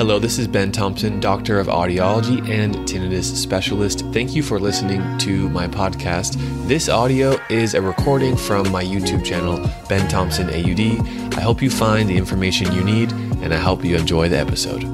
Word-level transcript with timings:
Hello, 0.00 0.18
this 0.18 0.38
is 0.38 0.48
Ben 0.48 0.72
Thompson, 0.72 1.20
Doctor 1.20 1.60
of 1.60 1.66
Audiology 1.66 2.40
and 2.48 2.74
Tinnitus 2.88 3.36
Specialist. 3.36 4.00
Thank 4.14 4.34
you 4.34 4.42
for 4.42 4.58
listening 4.58 5.18
to 5.18 5.50
my 5.50 5.68
podcast. 5.68 6.38
This 6.66 6.88
audio 6.88 7.36
is 7.50 7.74
a 7.74 7.82
recording 7.82 8.34
from 8.34 8.72
my 8.72 8.82
YouTube 8.82 9.22
channel, 9.22 9.58
Ben 9.90 10.08
Thompson 10.08 10.48
AUD. 10.48 11.36
I 11.36 11.42
hope 11.42 11.60
you 11.60 11.68
find 11.68 12.08
the 12.08 12.16
information 12.16 12.72
you 12.72 12.82
need 12.82 13.12
and 13.42 13.52
I 13.52 13.58
hope 13.58 13.84
you 13.84 13.94
enjoy 13.94 14.30
the 14.30 14.38
episode. 14.38 14.84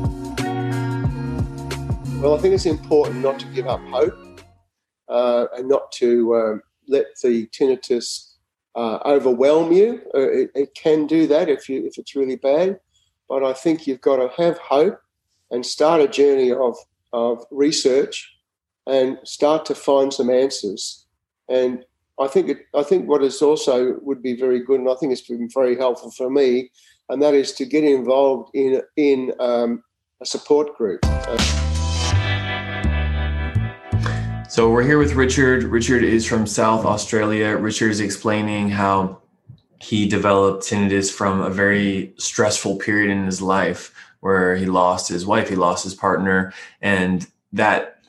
Well, 2.21 2.35
I 2.35 2.39
think 2.39 2.55
it's 2.55 2.67
important 2.67 3.21
not 3.21 3.39
to 3.39 3.47
give 3.55 3.69
up 3.69 3.81
hope 3.83 4.41
uh, 5.09 5.47
and 5.57 5.69
not 5.69 5.93
to 5.93 6.35
um, 6.35 6.63
let 6.89 7.07
the 7.23 7.47
tinnitus 7.57 8.33
uh, 8.75 8.99
overwhelm 9.05 9.71
you. 9.71 10.03
Uh, 10.13 10.31
it, 10.33 10.51
it, 10.57 10.75
can 10.75 11.07
do 11.07 11.29
that 11.29 11.49
if 11.49 11.69
you 11.69 11.87
if 11.87 11.97
it's 11.97 12.17
really 12.17 12.35
bad. 12.35 12.81
But 13.29 13.43
I 13.43 13.53
think 13.53 13.87
you've 13.87 14.01
got 14.01 14.17
to 14.17 14.31
have 14.41 14.59
hope 14.59 15.01
and 15.51 15.65
start 15.65 16.01
a 16.01 16.09
journey 16.09 16.53
of, 16.53 16.77
of 17.13 17.45
research 17.51 18.37
and 18.87 19.19
start 19.25 19.65
to 19.67 19.75
find 19.75 20.13
some 20.13 20.31
answers. 20.31 21.07
And 21.49 21.85
I 22.19 22.29
think 22.29 22.49
it, 22.49 22.59
I 22.75 22.83
think 22.83 23.09
what 23.09 23.23
is 23.23 23.43
also 23.43 23.99
would 24.01 24.23
be 24.23 24.35
very 24.35 24.65
good, 24.65 24.81
and 24.81 24.89
I 24.89 24.95
think 24.95 25.13
it's 25.13 25.21
been 25.21 25.51
very 25.53 25.77
helpful 25.77 26.11
for 26.11 26.31
me, 26.31 26.71
and 27.09 27.21
that 27.23 27.35
is 27.35 27.53
to 27.53 27.67
get 27.67 27.85
involved 27.85 28.51
in 28.55 28.81
in 28.97 29.33
um, 29.39 29.83
a 30.23 30.27
support 30.27 30.77
group. 30.77 31.05
So 34.49 34.71
we're 34.71 34.85
here 34.85 34.97
with 34.97 35.13
Richard. 35.13 35.65
Richard 35.65 36.03
is 36.03 36.25
from 36.25 36.47
South 36.47 36.87
Australia. 36.87 37.55
Richard 37.59 37.91
is 37.91 38.01
explaining 38.01 38.71
how 38.71 39.21
he 39.83 40.09
developed 40.09 40.65
tinnitus 40.65 41.13
from 41.13 41.43
a 41.43 41.51
very 41.51 42.15
stressful 42.17 42.77
period 42.77 43.11
in 43.11 43.27
his 43.27 43.43
life 43.43 43.93
where 44.27 44.57
he 44.57 44.67
lost 44.67 45.09
his 45.09 45.25
wife, 45.25 45.49
he 45.49 45.55
lost 45.55 45.85
his 45.85 45.95
partner, 45.95 46.53
and 46.83 47.29
that 47.53 48.01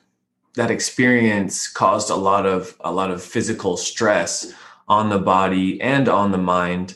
that 0.55 0.71
experience 0.71 1.67
caused 1.67 2.09
a 2.09 2.15
lot 2.15 2.47
of 2.47 2.75
a 2.79 2.91
lot 2.91 3.11
of 3.11 3.21
physical 3.21 3.77
stress 3.77 4.51
on 4.87 5.09
the 5.09 5.19
body 5.19 5.79
and 5.79 6.09
on 6.09 6.31
the 6.31 6.37
mind. 6.39 6.95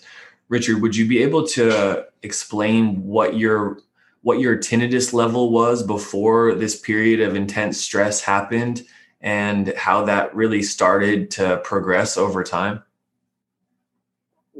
Richard, 0.49 0.81
would 0.81 0.95
you 0.95 1.07
be 1.07 1.21
able 1.21 1.45
to 1.49 2.03
explain 2.23 3.03
what 3.03 3.37
your 3.37 3.77
what 4.23 4.39
your 4.39 4.57
tinnitus 4.57 5.13
level 5.13 5.51
was 5.51 5.83
before 5.83 6.55
this 6.55 6.79
period 6.79 7.19
of 7.21 7.35
intense 7.35 7.79
stress 7.79 8.21
happened 8.21 8.81
and 9.21 9.71
how 9.77 10.03
that 10.03 10.33
really 10.33 10.63
started 10.63 11.29
to 11.29 11.61
progress 11.63 12.17
over 12.17 12.43
time? 12.43 12.81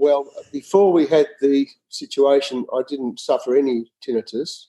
Well, 0.02 0.34
before 0.52 0.92
we 0.92 1.06
had 1.06 1.28
the 1.42 1.68
situation, 1.90 2.66
I 2.74 2.82
didn't 2.90 3.20
suffer 3.20 3.56
any 3.56 3.86
tinnitus, 4.04 4.66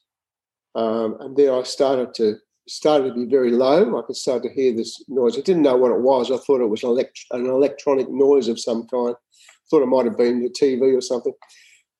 um, 0.75 1.17
and 1.21 1.35
then 1.35 1.49
I 1.49 1.63
started 1.63 2.13
to 2.17 2.37
started 2.69 3.09
to 3.09 3.15
be 3.15 3.25
very 3.25 3.51
low. 3.51 3.99
I 3.99 4.03
could 4.03 4.17
start 4.17 4.43
to 4.43 4.53
hear 4.53 4.77
this 4.77 5.03
noise. 5.09 5.39
I 5.39 5.41
didn't 5.41 5.63
know 5.63 5.79
what 5.79 5.91
it 5.91 6.03
was. 6.03 6.31
I 6.31 6.37
thought 6.37 6.61
it 6.61 6.69
was 6.69 6.83
elect- 6.83 7.25
an 7.31 7.47
electronic 7.47 8.11
noise 8.11 8.47
of 8.49 8.61
some 8.61 8.87
kind. 8.89 9.17
Thought 9.71 9.83
it 9.83 9.87
might 9.87 10.05
have 10.05 10.19
been 10.19 10.43
the 10.43 10.51
TV 10.51 10.95
or 10.95 11.01
something, 11.01 11.33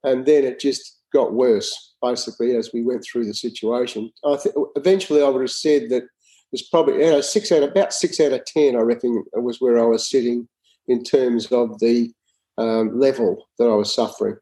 and 0.05 0.27
then 0.27 0.45
it 0.45 0.61
just 0.61 0.99
got 1.11 1.33
worse 1.33 1.95
basically 2.03 2.55
as 2.55 2.71
we 2.75 2.83
went 2.83 3.03
through 3.03 3.25
the 3.25 3.33
situation. 3.33 4.13
I 4.27 4.37
th- 4.37 4.55
eventually 4.77 5.23
I 5.23 5.31
would 5.31 5.41
have 5.41 5.51
said 5.51 5.89
that 5.89 6.05
was 6.51 6.65
probably 6.65 7.03
you 7.03 7.11
know, 7.11 7.23
six 7.23 7.51
out 7.51 7.63
about 7.63 7.95
six 7.95 8.21
out 8.21 8.33
of 8.33 8.45
ten. 8.45 8.77
I 8.77 8.81
reckon 8.81 9.25
was 9.33 9.59
where 9.59 9.79
I 9.79 9.87
was 9.87 10.11
sitting 10.11 10.49
in 10.87 11.03
terms 11.03 11.47
of 11.47 11.79
the 11.79 12.13
um, 12.59 12.99
level 12.99 13.49
that 13.59 13.65
I 13.65 13.75
was 13.75 13.95
suffering. 13.95 14.37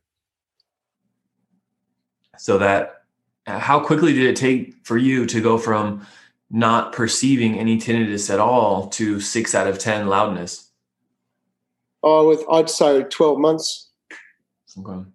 So 2.38 2.58
that, 2.58 3.02
how 3.46 3.80
quickly 3.80 4.12
did 4.12 4.24
it 4.24 4.36
take 4.36 4.74
for 4.84 4.96
you 4.96 5.26
to 5.26 5.40
go 5.40 5.58
from 5.58 6.06
not 6.50 6.92
perceiving 6.92 7.58
any 7.58 7.78
tinnitus 7.78 8.32
at 8.32 8.40
all 8.40 8.88
to 8.88 9.20
six 9.20 9.54
out 9.54 9.66
of 9.66 9.78
ten 9.78 10.08
loudness? 10.08 10.70
Oh, 12.02 12.28
with 12.28 12.44
I'd 12.50 12.70
say 12.70 13.02
twelve 13.04 13.38
months. 13.38 13.90
Okay. 14.78 15.08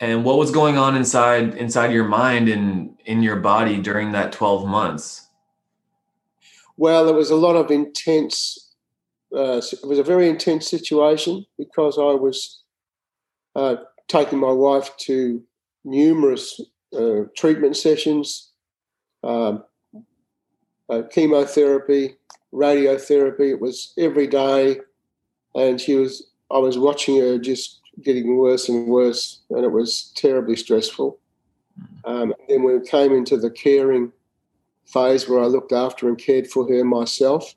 And 0.00 0.24
what 0.24 0.38
was 0.38 0.50
going 0.50 0.76
on 0.78 0.96
inside 0.96 1.54
inside 1.54 1.92
your 1.92 2.04
mind 2.04 2.48
and 2.48 2.96
in 3.06 3.22
your 3.22 3.36
body 3.36 3.80
during 3.80 4.12
that 4.12 4.32
twelve 4.32 4.66
months? 4.66 5.28
Well, 6.76 7.06
there 7.06 7.14
was 7.14 7.30
a 7.30 7.36
lot 7.36 7.56
of 7.56 7.70
intense 7.70 8.67
uh, 9.34 9.60
it 9.72 9.86
was 9.86 9.98
a 9.98 10.04
very 10.04 10.28
intense 10.28 10.68
situation 10.68 11.44
because 11.58 11.98
I 11.98 12.14
was 12.14 12.62
uh, 13.54 13.76
taking 14.08 14.38
my 14.38 14.52
wife 14.52 14.96
to 14.98 15.42
numerous 15.84 16.60
uh, 16.96 17.24
treatment 17.36 17.76
sessions, 17.76 18.52
um, 19.22 19.64
uh, 20.88 21.02
chemotherapy, 21.10 22.16
radiotherapy. 22.52 23.50
It 23.50 23.60
was 23.60 23.92
every 23.98 24.26
day, 24.26 24.78
and 25.54 25.80
she 25.80 25.94
was. 25.94 26.30
I 26.50 26.56
was 26.56 26.78
watching 26.78 27.20
her 27.20 27.36
just 27.36 27.80
getting 28.02 28.38
worse 28.38 28.70
and 28.70 28.88
worse, 28.88 29.42
and 29.50 29.64
it 29.64 29.72
was 29.72 30.12
terribly 30.16 30.56
stressful. 30.56 31.18
Um, 32.06 32.32
and 32.32 32.48
then 32.48 32.62
we 32.62 32.80
came 32.88 33.12
into 33.12 33.36
the 33.36 33.50
caring 33.50 34.12
phase 34.86 35.28
where 35.28 35.40
I 35.40 35.46
looked 35.46 35.72
after 35.72 36.08
and 36.08 36.16
cared 36.16 36.46
for 36.46 36.66
her 36.68 36.84
myself 36.84 37.54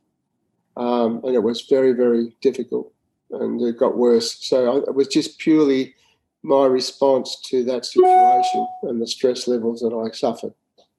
um, 0.78 1.22
and 1.24 1.36
it 1.36 1.44
was 1.44 1.62
very, 1.62 1.94
very 1.94 2.36
difficult, 2.42 2.92
and 3.32 3.62
it 3.62 3.78
got 3.78 3.98
worse. 3.98 4.38
So 4.46 4.72
I, 4.72 4.78
it 4.90 4.96
was 4.96 5.08
just 5.08 5.40
purely 5.40 5.96
my 6.44 6.66
response 6.66 7.40
to 7.46 7.64
that 7.66 7.86
situation 7.86 8.68
and 8.84 9.02
the 9.02 9.08
stress 9.08 9.48
levels 9.48 9.82
that 9.82 9.94
I 9.94 10.16
suffered, 10.16 10.54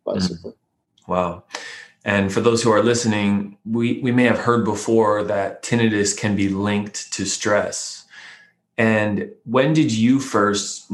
basically. 0.07 0.53
Mm. 0.53 1.09
Wow. 1.09 1.45
And 2.05 2.33
for 2.33 2.41
those 2.41 2.63
who 2.63 2.71
are 2.73 2.83
listening, 2.83 3.59
we, 3.65 4.01
we 4.01 4.13
may 4.13 4.25
have 4.25 4.39
heard 4.39 4.65
before 4.65 5.23
that 5.25 5.63
tinnitus 5.63 6.17
can 6.17 6.35
be 6.37 6.49
linked 6.49 7.13
to 7.13 7.25
stress. 7.25 8.05
And 8.79 9.31
when 9.45 9.73
did 9.73 9.93
you 9.93 10.19
first 10.19 10.91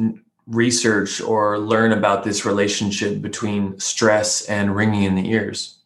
research 0.46 1.20
or 1.20 1.58
learn 1.58 1.92
about 1.92 2.24
this 2.24 2.44
relationship 2.44 3.22
between 3.22 3.78
stress 3.78 4.46
and 4.46 4.74
ringing 4.74 5.04
in 5.04 5.14
the 5.14 5.30
ears? 5.30 5.76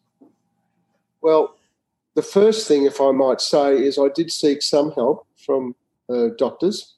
Well, 1.21 1.55
the 2.15 2.21
first 2.21 2.67
thing, 2.67 2.85
if 2.85 3.01
I 3.01 3.11
might 3.11 3.41
say, 3.41 3.75
is 3.75 3.97
I 3.97 4.09
did 4.13 4.31
seek 4.31 4.61
some 4.61 4.91
help 4.91 5.27
from 5.37 5.75
uh, 6.09 6.27
doctors 6.37 6.95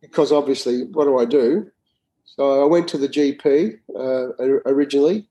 because 0.00 0.32
obviously, 0.32 0.84
what 0.84 1.04
do 1.04 1.18
I 1.18 1.24
do? 1.24 1.70
So 2.24 2.62
I 2.62 2.64
went 2.64 2.88
to 2.88 2.98
the 2.98 3.08
GP 3.08 3.78
uh, 3.94 4.70
originally, 4.70 5.26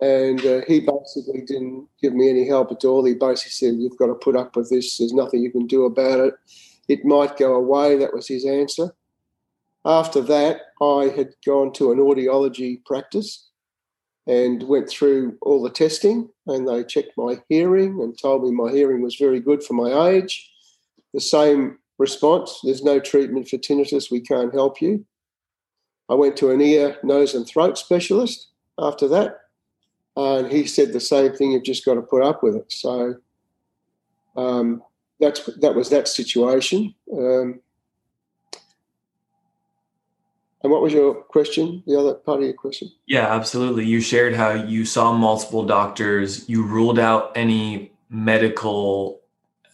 and 0.00 0.44
uh, 0.46 0.60
he 0.66 0.80
basically 0.80 1.42
didn't 1.42 1.88
give 2.00 2.14
me 2.14 2.30
any 2.30 2.46
help 2.46 2.72
at 2.72 2.84
all. 2.84 3.04
He 3.04 3.14
basically 3.14 3.50
said, 3.50 3.74
You've 3.74 3.98
got 3.98 4.06
to 4.06 4.14
put 4.14 4.36
up 4.36 4.56
with 4.56 4.70
this, 4.70 4.96
there's 4.96 5.12
nothing 5.12 5.42
you 5.42 5.50
can 5.50 5.66
do 5.66 5.84
about 5.84 6.20
it. 6.20 6.34
It 6.88 7.04
might 7.04 7.36
go 7.36 7.54
away. 7.54 7.96
That 7.96 8.14
was 8.14 8.28
his 8.28 8.46
answer. 8.46 8.94
After 9.84 10.22
that, 10.22 10.60
I 10.80 11.12
had 11.14 11.34
gone 11.44 11.72
to 11.74 11.92
an 11.92 11.98
audiology 11.98 12.84
practice 12.84 13.47
and 14.28 14.62
went 14.64 14.90
through 14.90 15.36
all 15.40 15.62
the 15.62 15.70
testing 15.70 16.28
and 16.46 16.68
they 16.68 16.84
checked 16.84 17.16
my 17.16 17.42
hearing 17.48 18.00
and 18.02 18.16
told 18.16 18.44
me 18.44 18.50
my 18.50 18.70
hearing 18.70 19.00
was 19.00 19.16
very 19.16 19.40
good 19.40 19.64
for 19.64 19.72
my 19.72 20.10
age. 20.10 20.52
The 21.14 21.20
same 21.20 21.78
response 21.96 22.60
there's 22.62 22.84
no 22.84 23.00
treatment 23.00 23.48
for 23.48 23.56
tinnitus, 23.56 24.10
we 24.10 24.20
can't 24.20 24.52
help 24.52 24.82
you. 24.82 25.04
I 26.10 26.14
went 26.14 26.36
to 26.38 26.50
an 26.50 26.60
ear, 26.60 26.98
nose, 27.02 27.34
and 27.34 27.46
throat 27.46 27.76
specialist 27.78 28.48
after 28.78 29.08
that, 29.08 29.40
and 30.16 30.50
he 30.50 30.66
said 30.66 30.92
the 30.92 31.00
same 31.00 31.32
thing 31.32 31.52
you've 31.52 31.64
just 31.64 31.84
got 31.84 31.94
to 31.94 32.02
put 32.02 32.22
up 32.22 32.42
with 32.42 32.54
it. 32.54 32.70
So 32.70 33.16
um, 34.36 34.82
that's 35.20 35.44
that 35.56 35.74
was 35.74 35.90
that 35.90 36.08
situation. 36.08 36.94
Um, 37.12 37.60
and 40.62 40.72
what 40.72 40.82
was 40.82 40.92
your 40.92 41.14
question? 41.14 41.82
The 41.86 41.98
other 41.98 42.14
part 42.14 42.40
of 42.40 42.44
your 42.44 42.54
question? 42.54 42.90
Yeah, 43.06 43.32
absolutely. 43.32 43.84
You 43.86 44.00
shared 44.00 44.34
how 44.34 44.52
you 44.52 44.84
saw 44.84 45.12
multiple 45.12 45.64
doctors. 45.64 46.48
You 46.48 46.64
ruled 46.64 46.98
out 46.98 47.32
any 47.36 47.92
medical 48.10 49.20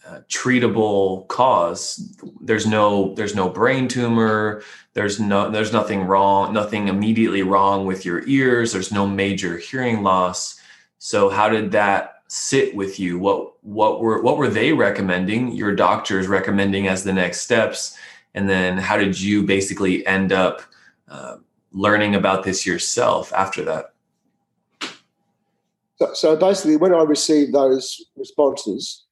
uh, 0.07 0.19
treatable 0.29 1.27
cause. 1.27 2.15
There's 2.39 2.67
no 2.67 3.15
there's 3.15 3.33
no 3.33 3.49
brain 3.49 3.87
tumor. 3.87 4.61
There's 4.93 5.19
no 5.19 5.49
there's 5.49 5.73
nothing 5.73 6.03
wrong. 6.03 6.53
Nothing 6.53 6.87
immediately 6.87 7.41
wrong 7.41 7.87
with 7.87 8.05
your 8.05 8.23
ears. 8.27 8.71
There's 8.71 8.91
no 8.91 9.07
major 9.07 9.57
hearing 9.57 10.03
loss. 10.03 10.59
So 10.99 11.29
how 11.29 11.49
did 11.49 11.71
that 11.71 12.21
sit 12.27 12.75
with 12.75 12.99
you? 12.99 13.17
What 13.17 13.53
what 13.63 14.01
were 14.01 14.21
what 14.21 14.37
were 14.37 14.49
they 14.49 14.73
recommending? 14.73 15.53
Your 15.53 15.73
doctors 15.75 16.27
recommending 16.27 16.87
as 16.87 17.03
the 17.03 17.13
next 17.13 17.41
steps, 17.41 17.97
and 18.35 18.47
then 18.47 18.77
how 18.77 18.97
did 18.97 19.19
you 19.19 19.41
basically 19.41 20.05
end 20.05 20.31
up 20.31 20.61
uh, 21.07 21.37
learning 21.71 22.15
about 22.15 22.43
this 22.43 22.65
yourself 22.65 23.33
after 23.33 23.63
that? 23.63 23.93
So, 25.97 26.13
so, 26.13 26.35
basically, 26.35 26.75
when 26.75 26.93
I 26.93 27.03
received 27.03 27.53
those 27.53 28.05
responses, 28.17 29.05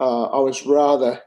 uh, 0.00 0.24
I 0.24 0.40
was 0.40 0.64
rather 0.64 1.20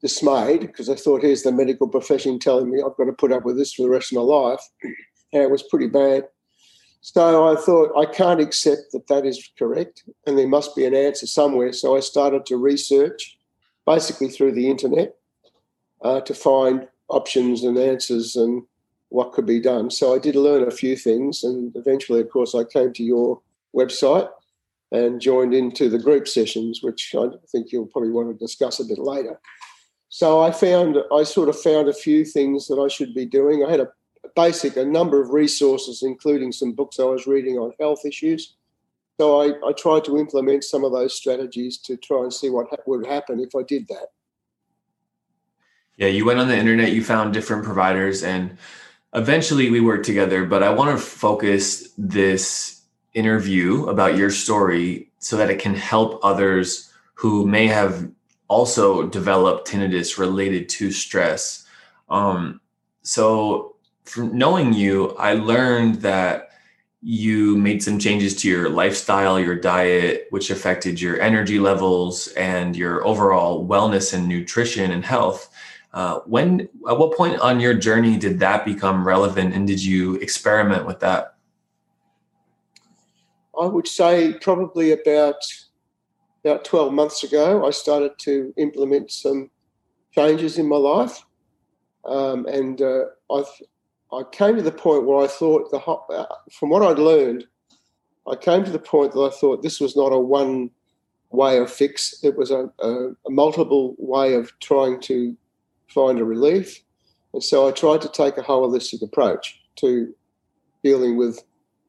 dismayed 0.00 0.60
because 0.60 0.88
I 0.88 0.94
thought, 0.94 1.22
here's 1.22 1.42
the 1.42 1.50
medical 1.50 1.88
profession 1.88 2.38
telling 2.38 2.70
me 2.70 2.80
I've 2.80 2.96
got 2.96 3.04
to 3.04 3.12
put 3.12 3.32
up 3.32 3.44
with 3.44 3.56
this 3.56 3.72
for 3.72 3.82
the 3.82 3.88
rest 3.88 4.12
of 4.12 4.16
my 4.16 4.22
life. 4.22 4.60
And 5.32 5.42
it 5.42 5.50
was 5.50 5.64
pretty 5.64 5.88
bad. 5.88 6.28
So 7.00 7.48
I 7.48 7.56
thought, 7.56 7.90
I 7.98 8.06
can't 8.06 8.40
accept 8.40 8.92
that 8.92 9.08
that 9.08 9.26
is 9.26 9.50
correct, 9.58 10.04
and 10.28 10.38
there 10.38 10.46
must 10.46 10.76
be 10.76 10.84
an 10.84 10.94
answer 10.94 11.26
somewhere. 11.26 11.72
So 11.72 11.96
I 11.96 12.00
started 12.00 12.46
to 12.46 12.56
research, 12.56 13.36
basically 13.84 14.28
through 14.28 14.52
the 14.52 14.70
internet, 14.70 15.16
uh, 16.02 16.20
to 16.20 16.32
find 16.32 16.86
options 17.08 17.64
and 17.64 17.76
answers 17.76 18.36
and 18.36 18.62
what 19.14 19.32
could 19.32 19.46
be 19.46 19.60
done. 19.60 19.92
So 19.92 20.12
I 20.12 20.18
did 20.18 20.34
learn 20.34 20.66
a 20.66 20.72
few 20.72 20.96
things, 20.96 21.44
and 21.44 21.72
eventually, 21.76 22.20
of 22.20 22.30
course, 22.30 22.52
I 22.52 22.64
came 22.64 22.92
to 22.94 23.04
your 23.04 23.40
website 23.72 24.28
and 24.90 25.20
joined 25.20 25.54
into 25.54 25.88
the 25.88 26.00
group 26.00 26.26
sessions, 26.26 26.80
which 26.82 27.14
I 27.16 27.26
think 27.52 27.70
you'll 27.70 27.86
probably 27.86 28.10
want 28.10 28.28
to 28.28 28.44
discuss 28.44 28.80
a 28.80 28.84
bit 28.84 28.98
later. 28.98 29.38
So 30.08 30.42
I 30.42 30.50
found, 30.50 30.98
I 31.12 31.22
sort 31.22 31.48
of 31.48 31.56
found 31.58 31.88
a 31.88 31.92
few 31.92 32.24
things 32.24 32.66
that 32.66 32.80
I 32.80 32.88
should 32.88 33.14
be 33.14 33.24
doing. 33.24 33.64
I 33.64 33.70
had 33.70 33.78
a 33.78 33.92
basic, 34.34 34.76
a 34.76 34.84
number 34.84 35.22
of 35.22 35.30
resources, 35.30 36.02
including 36.02 36.50
some 36.50 36.72
books 36.72 36.98
I 36.98 37.04
was 37.04 37.24
reading 37.24 37.56
on 37.56 37.72
health 37.78 38.04
issues. 38.04 38.56
So 39.20 39.40
I, 39.40 39.52
I 39.64 39.72
tried 39.78 40.04
to 40.06 40.18
implement 40.18 40.64
some 40.64 40.82
of 40.82 40.90
those 40.90 41.14
strategies 41.14 41.78
to 41.86 41.96
try 41.96 42.22
and 42.22 42.32
see 42.32 42.50
what 42.50 42.66
ha- 42.68 42.82
would 42.84 43.06
happen 43.06 43.38
if 43.38 43.54
I 43.54 43.62
did 43.62 43.86
that. 43.88 44.08
Yeah, 45.96 46.08
you 46.08 46.24
went 46.24 46.40
on 46.40 46.48
the 46.48 46.58
internet, 46.58 46.90
you 46.90 47.04
found 47.04 47.32
different 47.32 47.64
providers, 47.64 48.24
and 48.24 48.58
eventually 49.14 49.70
we 49.70 49.80
worked 49.80 50.06
together. 50.06 50.44
But 50.44 50.62
I 50.62 50.70
want 50.70 50.98
to 50.98 51.04
focus 51.04 51.88
this 51.96 52.82
interview 53.14 53.86
about 53.86 54.16
your 54.16 54.30
story 54.30 55.10
so 55.18 55.36
that 55.36 55.50
it 55.50 55.58
can 55.58 55.74
help 55.74 56.20
others 56.22 56.92
who 57.14 57.46
may 57.46 57.66
have 57.66 58.10
also 58.48 59.06
developed 59.08 59.68
tinnitus 59.68 60.18
related 60.18 60.68
to 60.68 60.90
stress. 60.90 61.66
Um, 62.08 62.60
so 63.02 63.76
from 64.04 64.36
knowing 64.36 64.72
you, 64.72 65.10
I 65.16 65.34
learned 65.34 66.02
that 66.02 66.50
you 67.00 67.56
made 67.56 67.82
some 67.82 67.98
changes 67.98 68.34
to 68.34 68.48
your 68.48 68.68
lifestyle, 68.70 69.38
your 69.38 69.54
diet, 69.54 70.26
which 70.30 70.50
affected 70.50 71.00
your 71.00 71.20
energy 71.20 71.58
levels 71.58 72.28
and 72.28 72.74
your 72.74 73.06
overall 73.06 73.66
wellness 73.66 74.14
and 74.14 74.26
nutrition 74.26 74.90
and 74.90 75.04
health. 75.04 75.50
Uh, 75.94 76.18
when, 76.26 76.68
at 76.88 76.98
what 76.98 77.16
point 77.16 77.38
on 77.38 77.60
your 77.60 77.72
journey 77.72 78.16
did 78.16 78.40
that 78.40 78.64
become 78.64 79.06
relevant, 79.06 79.54
and 79.54 79.64
did 79.64 79.80
you 79.82 80.16
experiment 80.16 80.84
with 80.86 80.98
that? 80.98 81.36
I 83.58 83.66
would 83.66 83.86
say 83.86 84.34
probably 84.40 84.90
about 84.90 85.36
about 86.44 86.64
twelve 86.64 86.92
months 86.92 87.22
ago, 87.22 87.64
I 87.64 87.70
started 87.70 88.18
to 88.18 88.52
implement 88.56 89.12
some 89.12 89.50
changes 90.12 90.58
in 90.58 90.68
my 90.68 90.76
life, 90.76 91.24
um, 92.04 92.44
and 92.46 92.82
uh, 92.82 93.04
I've 93.32 93.46
I 94.12 94.22
came 94.32 94.56
to 94.56 94.62
the 94.62 94.72
point 94.72 95.06
where 95.06 95.22
I 95.22 95.28
thought 95.28 95.70
the 95.70 95.78
uh, 95.78 96.26
from 96.50 96.70
what 96.70 96.82
I'd 96.82 96.98
learned, 96.98 97.46
I 98.26 98.34
came 98.34 98.64
to 98.64 98.72
the 98.72 98.80
point 98.80 99.12
that 99.12 99.20
I 99.20 99.30
thought 99.30 99.62
this 99.62 99.78
was 99.78 99.94
not 99.94 100.12
a 100.12 100.18
one 100.18 100.70
way 101.30 101.58
of 101.58 101.70
fix. 101.70 102.18
It 102.24 102.36
was 102.36 102.50
a, 102.50 102.68
a, 102.80 103.10
a 103.26 103.30
multiple 103.30 103.94
way 103.96 104.34
of 104.34 104.52
trying 104.58 105.00
to 105.02 105.36
find 105.94 106.18
a 106.18 106.24
relief, 106.24 106.82
and 107.32 107.42
so 107.42 107.68
I 107.68 107.70
tried 107.72 108.00
to 108.02 108.08
take 108.08 108.36
a 108.36 108.42
holistic 108.42 109.02
approach 109.02 109.60
to 109.76 110.14
dealing 110.82 111.16
with 111.16 111.42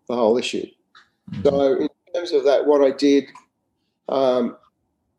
the 0.08 0.16
whole 0.16 0.38
issue. 0.38 0.68
So 1.44 1.78
in 1.78 1.90
terms 2.14 2.32
of 2.32 2.44
that, 2.46 2.66
what 2.66 2.82
I 2.82 2.92
did. 2.92 3.26
Um, 4.08 4.56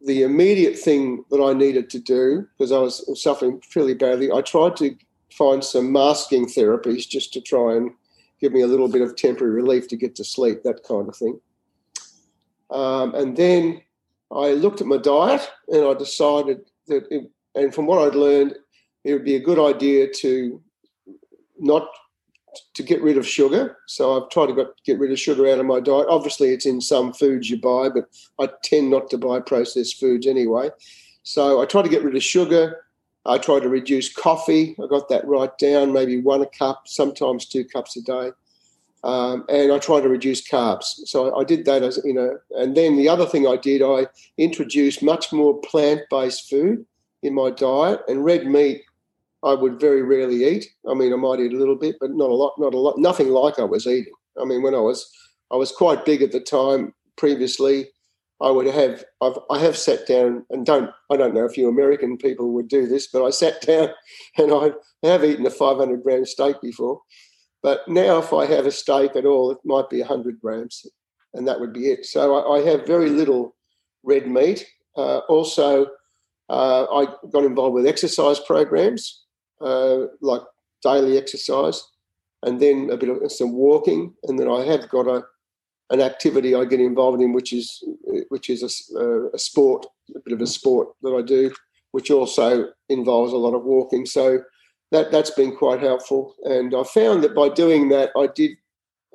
the 0.01 0.23
immediate 0.23 0.79
thing 0.79 1.25
that 1.31 1.43
I 1.43 1.53
needed 1.53 1.91
to 1.91 1.99
do, 1.99 2.47
because 2.57 2.71
I 2.71 2.79
was 2.79 3.21
suffering 3.21 3.61
fairly 3.73 3.95
badly, 3.95 4.31
I 4.31 4.41
tried 4.41 4.77
to 4.77 4.95
find 5.33 5.65
some 5.65 5.91
masking 5.91 6.47
therapies 6.47 7.09
just 7.09 7.33
to 7.33 7.41
try 7.41 7.75
and 7.75 7.91
give 8.41 8.53
me 8.53 8.61
a 8.61 8.67
little 8.67 8.89
bit 8.89 9.03
of 9.03 9.17
temporary 9.17 9.55
relief 9.55 9.89
to 9.89 9.97
get 9.97 10.15
to 10.17 10.25
sleep, 10.25 10.63
that 10.63 10.85
kind 10.85 11.09
of 11.09 11.17
thing. 11.17 11.41
Um, 12.71 13.15
and 13.15 13.37
then 13.37 13.83
I 14.31 14.53
looked 14.53 14.81
at 14.81 14.87
my 14.87 14.99
diet 14.99 15.51
and 15.69 15.85
I 15.85 15.95
decided 15.95 16.59
that, 16.87 17.07
it, 17.11 17.31
and 17.55 17.75
from 17.75 17.87
what 17.87 18.07
I'd 18.07 18.15
learned, 18.15 18.55
it 19.07 19.13
would 19.13 19.25
be 19.25 19.37
a 19.37 19.41
good 19.41 19.59
idea 19.59 20.09
to 20.13 20.61
not 21.61 21.89
to 22.75 22.83
get 22.83 23.01
rid 23.03 23.17
of 23.17 23.27
sugar. 23.27 23.79
So 23.87 24.17
I've 24.17 24.31
tried 24.31 24.47
to 24.47 24.69
get, 24.85 24.99
rid 24.99 25.13
of 25.13 25.19
sugar 25.19 25.47
out 25.49 25.61
of 25.61 25.67
my 25.67 25.79
diet. 25.79 26.07
Obviously, 26.09 26.49
it's 26.49 26.67
in 26.67 26.81
some 26.81 27.13
foods 27.13 27.49
you 27.49 27.61
buy, 27.61 27.89
but 27.89 28.09
I 28.41 28.49
tend 28.65 28.91
not 28.91 29.09
to 29.11 29.19
buy 29.19 29.41
processed 29.41 30.01
foods 30.01 30.27
anyway. 30.27 30.71
So 31.23 31.63
I 31.63 31.67
try 31.67 31.83
to 31.83 31.89
get 31.89 32.03
rid 32.03 32.17
of 32.17 32.23
sugar. 32.23 32.85
I 33.27 33.39
try 33.39 33.61
to 33.61 33.69
reduce 33.69 34.13
coffee. 34.13 34.75
I 34.83 34.87
got 34.89 35.09
that 35.09 35.27
right 35.27 35.57
down, 35.59 35.93
maybe 35.93 36.21
one 36.21 36.43
a 36.43 36.47
cup, 36.47 36.89
sometimes 36.89 37.47
two 37.47 37.65
cups 37.65 37.97
a 37.97 38.03
day. 38.03 38.33
Um, 39.05 39.45
and 39.49 39.71
I 39.71 39.79
try 39.79 40.01
to 40.01 40.09
reduce 40.09 40.49
carbs. 40.49 40.85
So 41.07 41.39
I 41.39 41.45
did 41.45 41.65
that 41.67 41.85
as 41.85 42.01
you 42.05 42.15
know. 42.15 42.39
And 42.53 42.77
then 42.77 42.97
the 42.97 43.09
other 43.09 43.27
thing 43.27 43.47
I 43.47 43.57
did, 43.57 43.83
I 43.83 44.07
introduced 44.37 45.03
much 45.03 45.33
more 45.33 45.61
plant-based 45.61 46.49
food 46.51 46.87
in 47.23 47.35
my 47.35 47.51
diet, 47.51 48.01
and 48.09 48.25
red 48.25 48.47
meat 48.47 48.83
I 49.47 49.55
would 49.55 49.79
very 49.81 50.03
rarely 50.03 50.45
eat. 50.45 50.67
I 50.91 50.95
mean, 50.95 51.13
I 51.13 51.17
might 51.17 51.39
eat 51.41 51.53
a 51.53 51.59
little 51.59 51.77
bit, 51.77 51.97
but 52.01 52.11
not 52.11 52.31
a 52.31 52.35
lot, 52.35 52.55
not 52.59 52.75
a 52.75 52.79
lot, 52.79 52.99
nothing 52.99 53.29
like 53.29 53.59
I 53.59 53.65
was 53.65 53.87
eating. 53.87 54.13
I 54.41 54.45
mean, 54.45 54.63
when 54.63 54.75
I 54.75 54.81
was, 54.81 55.09
I 55.53 55.57
was 55.57 55.71
quite 55.71 56.05
big 56.05 56.21
at 56.21 56.33
the 56.33 56.41
time 56.41 56.93
previously. 57.17 57.89
I 58.43 58.51
would 58.51 58.67
have 58.67 59.05
I've, 59.23 59.39
I 59.51 59.61
have 59.61 59.79
sat 59.79 60.07
down 60.07 60.45
and 60.51 60.67
don't 60.67 60.91
I 61.11 61.17
don't 61.17 61.33
know 61.33 61.47
if 61.47 61.57
you 61.57 61.69
American 61.69 62.19
people 62.19 62.53
would 62.53 62.69
do 62.69 62.87
this, 62.87 63.07
but 63.07 63.25
I 63.25 63.31
sat 63.31 63.61
down 63.67 63.91
and 64.37 64.53
I 64.53 64.73
have 65.07 65.25
eaten 65.25 65.47
a 65.47 65.51
500 65.51 66.03
gram 66.03 66.27
steak 66.27 66.61
before. 66.61 67.01
But 67.63 67.87
now, 67.89 68.19
if 68.19 68.33
I 68.33 68.47
have 68.47 68.67
a 68.67 68.71
steak 68.71 69.17
at 69.17 69.25
all, 69.25 69.51
it 69.51 69.59
might 69.65 69.89
be 69.89 70.01
100 70.01 70.41
grams, 70.41 70.87
and 71.35 71.49
that 71.49 71.59
would 71.59 71.73
be 71.73 71.91
it. 71.91 72.05
So 72.05 72.35
I, 72.35 72.59
I 72.59 72.71
have 72.71 72.87
very 72.87 73.11
little 73.11 73.57
red 74.03 74.29
meat. 74.29 74.67
Uh, 74.97 75.19
also, 75.29 75.87
uh, 76.49 76.85
I 76.85 77.07
got 77.33 77.45
involved 77.45 77.75
with 77.75 77.87
exercise 77.87 78.39
programs, 78.39 79.26
uh, 79.61 80.07
like 80.21 80.43
daily 80.83 81.19
exercise, 81.19 81.83
and 82.43 82.61
then 82.61 82.91
a 82.91 82.97
bit 82.97 83.09
of 83.09 83.33
some 83.33 83.53
walking, 83.53 84.15
and 84.25 84.39
then 84.39 84.49
I 84.49 84.65
have 84.65 84.89
got 84.89 85.07
a 85.07 85.25
an 85.91 86.01
activity 86.01 86.55
I 86.55 86.65
get 86.65 86.81
involved 86.81 87.23
in, 87.23 87.33
which 87.33 87.53
is 87.53 87.83
which 88.29 88.51
is 88.51 88.63
a, 88.63 89.29
a, 89.33 89.39
sport, 89.39 89.87
a 90.17 90.21
bit 90.21 90.33
of 90.33 90.41
a 90.41 90.47
sport 90.47 90.89
that 91.03 91.11
I 91.11 91.23
do, 91.23 91.53
which 91.93 92.11
also 92.11 92.71
involves 92.89 93.33
a 93.33 93.37
lot 93.37 93.55
of 93.55 93.65
walking. 93.65 94.05
So 94.05 94.41
that 94.91 95.13
that's 95.13 95.31
been 95.31 95.55
quite 95.57 95.81
helpful, 95.81 96.35
and 96.45 96.75
I 96.75 96.83
found 96.83 97.23
that 97.25 97.35
by 97.35 97.49
doing 97.49 97.89
that, 97.91 98.11
I 98.17 98.29
did 98.35 98.53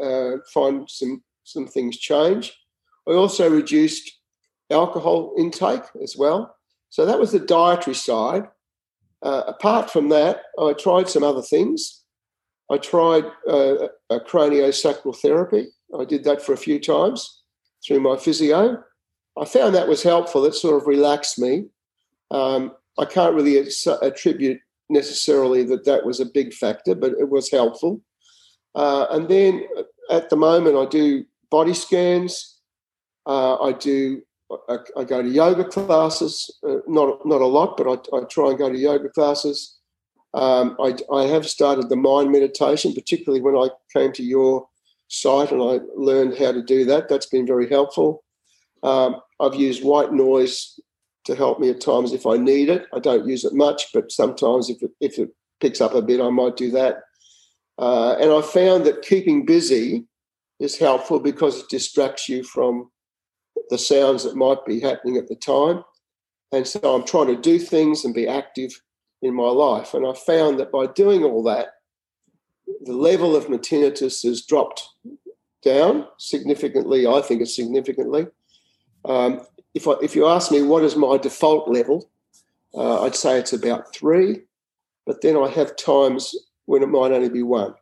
uh, 0.01 0.37
find 0.53 0.89
some 0.89 1.23
some 1.43 1.67
things 1.67 1.97
change. 1.97 2.57
I 3.07 3.11
also 3.13 3.49
reduced 3.49 4.19
alcohol 4.69 5.33
intake 5.37 5.83
as 6.01 6.15
well. 6.17 6.55
So 6.89 7.05
that 7.05 7.19
was 7.19 7.31
the 7.31 7.39
dietary 7.39 7.95
side. 7.95 8.47
Uh, 9.23 9.43
apart 9.47 9.89
from 9.89 10.09
that, 10.09 10.43
I 10.59 10.73
tried 10.73 11.09
some 11.09 11.23
other 11.23 11.41
things. 11.41 12.03
I 12.71 12.77
tried 12.77 13.25
uh, 13.47 13.87
a 14.09 14.19
craniosacral 14.19 15.17
therapy, 15.17 15.67
I 15.97 16.05
did 16.05 16.23
that 16.23 16.41
for 16.41 16.53
a 16.53 16.57
few 16.57 16.79
times 16.79 17.41
through 17.85 17.99
my 17.99 18.17
physio. 18.17 18.83
I 19.39 19.45
found 19.45 19.75
that 19.75 19.87
was 19.87 20.03
helpful. 20.03 20.45
It 20.45 20.55
sort 20.55 20.81
of 20.81 20.87
relaxed 20.87 21.39
me. 21.39 21.65
Um, 22.31 22.73
I 22.97 23.05
can't 23.05 23.35
really 23.35 23.57
attribute 24.01 24.59
necessarily 24.89 25.63
that 25.63 25.85
that 25.85 26.05
was 26.05 26.19
a 26.19 26.25
big 26.25 26.53
factor, 26.53 26.95
but 26.95 27.13
it 27.13 27.29
was 27.29 27.49
helpful. 27.49 28.01
Uh, 28.75 29.07
and 29.09 29.29
then 29.29 29.65
at 30.09 30.29
the 30.29 30.35
moment, 30.35 30.77
I 30.77 30.85
do 30.85 31.25
body 31.49 31.73
scans. 31.73 32.59
Uh, 33.25 33.57
I 33.61 33.73
do. 33.73 34.21
I, 34.69 34.77
I, 34.97 35.03
go 35.03 35.21
to 35.21 35.29
yoga 35.29 35.65
classes. 35.65 36.51
Uh, 36.67 36.77
not 36.87 37.25
not 37.25 37.41
a 37.41 37.45
lot, 37.45 37.77
but 37.77 37.87
I, 37.87 38.17
I, 38.17 38.23
try 38.25 38.49
and 38.49 38.57
go 38.57 38.71
to 38.71 38.77
yoga 38.77 39.09
classes. 39.09 39.77
Um, 40.33 40.77
I, 40.79 40.95
I 41.13 41.23
have 41.23 41.47
started 41.47 41.89
the 41.89 41.95
mind 41.95 42.31
meditation, 42.31 42.93
particularly 42.93 43.41
when 43.41 43.55
I 43.55 43.69
came 43.93 44.13
to 44.13 44.23
your 44.23 44.67
site 45.07 45.51
and 45.51 45.61
I 45.61 45.79
learned 45.95 46.37
how 46.37 46.51
to 46.53 46.63
do 46.63 46.85
that. 46.85 47.09
That's 47.09 47.25
been 47.25 47.45
very 47.45 47.69
helpful. 47.69 48.23
Um, 48.83 49.17
I've 49.39 49.55
used 49.55 49.83
white 49.83 50.13
noise 50.13 50.79
to 51.25 51.35
help 51.35 51.59
me 51.59 51.69
at 51.69 51.81
times 51.81 52.13
if 52.13 52.25
I 52.25 52.37
need 52.37 52.69
it. 52.69 52.85
I 52.93 52.99
don't 52.99 53.27
use 53.27 53.43
it 53.43 53.53
much, 53.53 53.87
but 53.93 54.11
sometimes 54.11 54.69
if 54.69 54.81
it, 54.81 54.91
if 55.01 55.19
it 55.19 55.29
picks 55.59 55.81
up 55.81 55.93
a 55.93 56.01
bit, 56.01 56.21
I 56.21 56.29
might 56.29 56.55
do 56.55 56.71
that. 56.71 57.03
Uh, 57.77 58.15
and 58.19 58.31
I 58.31 58.41
found 58.41 58.85
that 58.85 59.01
keeping 59.01 59.45
busy 59.45 60.05
is 60.59 60.77
helpful 60.77 61.19
because 61.19 61.59
it 61.59 61.69
distracts 61.69 62.29
you 62.29 62.43
from 62.43 62.89
the 63.71 63.79
sounds 63.79 64.23
that 64.23 64.35
might 64.35 64.63
be 64.65 64.79
happening 64.79 65.17
at 65.17 65.27
the 65.27 65.35
time. 65.35 65.83
And 66.51 66.67
so 66.67 66.79
I'm 66.83 67.05
trying 67.05 67.27
to 67.27 67.41
do 67.41 67.57
things 67.57 68.05
and 68.05 68.13
be 68.13 68.27
active 68.27 68.71
in 69.23 69.33
my 69.33 69.47
life. 69.47 69.95
And 69.95 70.05
I 70.05 70.13
found 70.13 70.59
that 70.59 70.71
by 70.71 70.85
doing 70.87 71.23
all 71.23 71.41
that, 71.43 71.67
the 72.81 72.93
level 72.93 73.35
of 73.35 73.45
tinnitus 73.45 74.23
has 74.23 74.45
dropped 74.45 74.83
down 75.63 76.05
significantly. 76.17 77.07
I 77.07 77.21
think 77.21 77.41
it's 77.41 77.55
significantly. 77.55 78.27
Um, 79.05 79.41
if, 79.73 79.87
I, 79.87 79.93
if 80.03 80.15
you 80.15 80.27
ask 80.27 80.51
me 80.51 80.61
what 80.61 80.83
is 80.83 80.95
my 80.95 81.17
default 81.17 81.69
level, 81.69 82.09
uh, 82.75 83.03
I'd 83.03 83.15
say 83.15 83.39
it's 83.39 83.53
about 83.53 83.93
three, 83.95 84.41
but 85.05 85.21
then 85.21 85.37
I 85.37 85.47
have 85.49 85.75
times 85.75 86.35
when 86.65 86.83
it 86.83 86.89
might 86.89 87.11
only 87.11 87.29
be 87.29 87.43
one. 87.43 87.73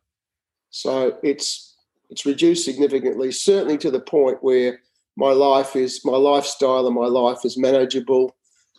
So 0.69 1.17
it's 1.24 1.75
It's 2.12 2.25
reduced 2.25 2.65
significantly, 2.65 3.31
certainly 3.31 3.77
to 3.79 3.91
the 3.91 4.05
point 4.17 4.39
where 4.41 4.79
my 5.20 5.34
life 5.34 5.76
is 5.76 6.00
my 6.06 6.16
lifestyle 6.16 6.88
and 6.88 6.96
my 6.96 7.08
life 7.08 7.40
is 7.44 7.58
manageable, 7.58 8.36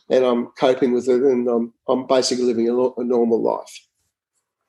and 0.08 0.24
I'm 0.24 0.46
coping 0.58 0.92
with 0.92 1.06
it, 1.08 1.22
and 1.22 1.46
I'm 1.46 1.74
I'm 1.86 2.06
basically 2.06 2.46
living 2.46 2.68
a, 2.68 2.74
a 2.74 3.04
normal 3.04 3.42
life. 3.42 3.74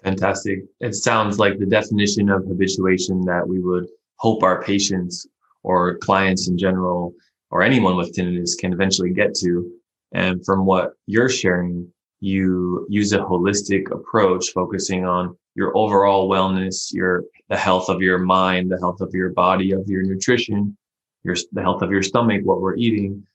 Fantastic. 0.04 0.60
It 0.82 0.96
sounds 0.96 1.40
like 1.40 1.58
the 1.58 1.66
definition 1.66 2.30
of 2.30 2.46
habituation 2.46 3.22
that 3.22 3.48
we 3.48 3.60
would 3.60 3.88
hope 4.18 4.44
our 4.44 4.62
patients 4.62 5.26
or 5.64 5.98
clients 6.00 6.50
in 6.50 6.58
general 6.58 7.14
or 7.52 7.62
anyone 7.62 7.96
with 7.96 8.14
tinnitus 8.14 8.58
can 8.58 8.74
eventually 8.74 9.12
get 9.12 9.34
to. 9.36 9.72
And 10.12 10.44
from 10.46 10.66
what 10.66 10.94
you're 11.06 11.30
sharing, 11.30 11.88
you 12.20 12.86
use 12.90 13.14
a 13.14 13.20
holistic 13.20 13.92
approach 13.92 14.50
focusing 14.50 15.06
on 15.06 15.38
your 15.56 15.76
overall 15.78 16.30
wellness, 16.30 16.92
your 16.92 17.24
the 17.50 17.58
health 17.58 17.88
of 17.88 18.02
your 18.02 18.18
mind, 18.18 18.72
the 18.72 18.80
health 18.80 19.02
of 19.02 19.14
your 19.14 19.30
body, 19.30 19.72
of 19.72 19.88
your 19.88 20.04
nutrition, 20.04 20.76
your 21.24 21.36
the 21.52 21.62
health 21.62 21.82
of 21.82 21.92
your 21.92 22.04
stomach, 22.04 22.42
what 22.44 22.62
we're 22.62 22.76
eating. 22.76 23.26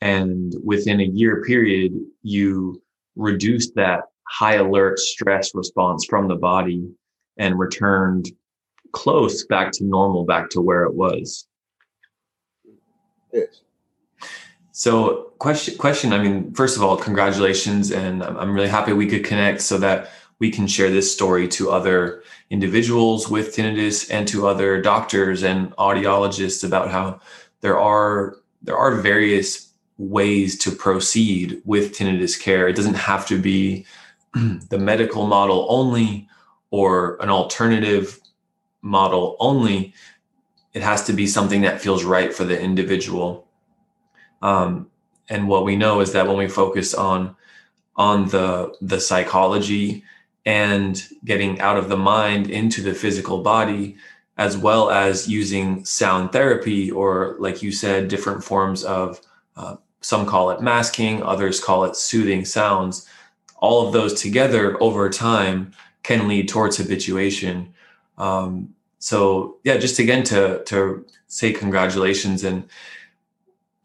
And 0.00 0.54
within 0.62 1.00
a 1.00 1.04
year 1.04 1.42
period, 1.42 1.94
you 2.22 2.82
reduce 3.16 3.70
that 3.72 4.02
high 4.28 4.56
alert 4.56 4.98
stress 4.98 5.54
response 5.54 6.04
from 6.04 6.28
the 6.28 6.34
body 6.34 6.88
and 7.36 7.58
returned 7.58 8.30
close 8.92 9.44
back 9.46 9.72
to 9.72 9.84
normal, 9.84 10.24
back 10.24 10.50
to 10.50 10.60
where 10.60 10.84
it 10.84 10.94
was. 10.94 11.46
Yes. 13.32 13.62
So 14.72 15.32
question 15.38 15.76
question 15.76 16.12
I 16.12 16.18
mean 16.18 16.52
first 16.54 16.76
of 16.76 16.82
all 16.82 16.96
congratulations 16.96 17.90
and 17.90 18.22
I'm 18.22 18.54
really 18.54 18.68
happy 18.68 18.92
we 18.92 19.06
could 19.06 19.24
connect 19.24 19.60
so 19.60 19.78
that 19.78 20.10
we 20.38 20.50
can 20.50 20.66
share 20.66 20.90
this 20.90 21.12
story 21.12 21.48
to 21.48 21.70
other 21.70 22.22
individuals 22.50 23.28
with 23.28 23.54
tinnitus 23.54 24.10
and 24.10 24.26
to 24.28 24.46
other 24.46 24.80
doctors 24.80 25.42
and 25.42 25.70
audiologists 25.76 26.64
about 26.64 26.90
how 26.90 27.20
there 27.60 27.78
are 27.78 28.36
there 28.62 28.76
are 28.76 29.00
various 29.00 29.72
ways 29.98 30.58
to 30.58 30.70
proceed 30.70 31.62
with 31.64 31.96
tinnitus 31.96 32.40
care. 32.40 32.68
It 32.68 32.76
doesn't 32.76 32.94
have 32.94 33.26
to 33.28 33.40
be 33.40 33.86
the 34.34 34.78
medical 34.78 35.26
model 35.26 35.66
only 35.68 36.28
or 36.70 37.16
an 37.22 37.30
alternative 37.30 38.18
model 38.82 39.36
only. 39.38 39.94
It 40.72 40.82
has 40.82 41.04
to 41.04 41.12
be 41.12 41.26
something 41.26 41.62
that 41.62 41.80
feels 41.80 42.04
right 42.04 42.34
for 42.34 42.44
the 42.44 42.60
individual. 42.60 43.46
Um, 44.42 44.90
and 45.28 45.48
what 45.48 45.64
we 45.64 45.76
know 45.76 46.00
is 46.00 46.12
that 46.12 46.26
when 46.26 46.36
we 46.36 46.48
focus 46.48 46.94
on 46.94 47.36
on 47.96 48.28
the 48.28 48.74
the 48.80 49.00
psychology 49.00 50.02
and 50.46 51.08
getting 51.24 51.60
out 51.60 51.76
of 51.76 51.88
the 51.88 51.96
mind 51.96 52.50
into 52.50 52.82
the 52.82 52.94
physical 52.94 53.42
body, 53.42 53.96
as 54.36 54.56
well 54.56 54.90
as 54.90 55.28
using 55.28 55.84
sound 55.84 56.32
therapy 56.32 56.90
or, 56.90 57.36
like 57.38 57.62
you 57.62 57.72
said, 57.72 58.08
different 58.08 58.42
forms 58.42 58.84
of 58.84 59.20
uh, 59.56 59.76
some 60.00 60.26
call 60.26 60.50
it 60.50 60.60
masking, 60.60 61.22
others 61.22 61.60
call 61.60 61.84
it 61.84 61.96
soothing 61.96 62.44
sounds. 62.44 63.08
All 63.56 63.86
of 63.86 63.92
those 63.92 64.20
together 64.20 64.80
over 64.82 65.08
time 65.08 65.72
can 66.02 66.28
lead 66.28 66.48
towards 66.48 66.76
habituation. 66.76 67.72
Um, 68.18 68.74
so 68.98 69.58
yeah, 69.64 69.76
just 69.78 69.98
again 69.98 70.24
to 70.24 70.62
to 70.64 71.06
say 71.26 71.52
congratulations 71.52 72.44
and 72.44 72.68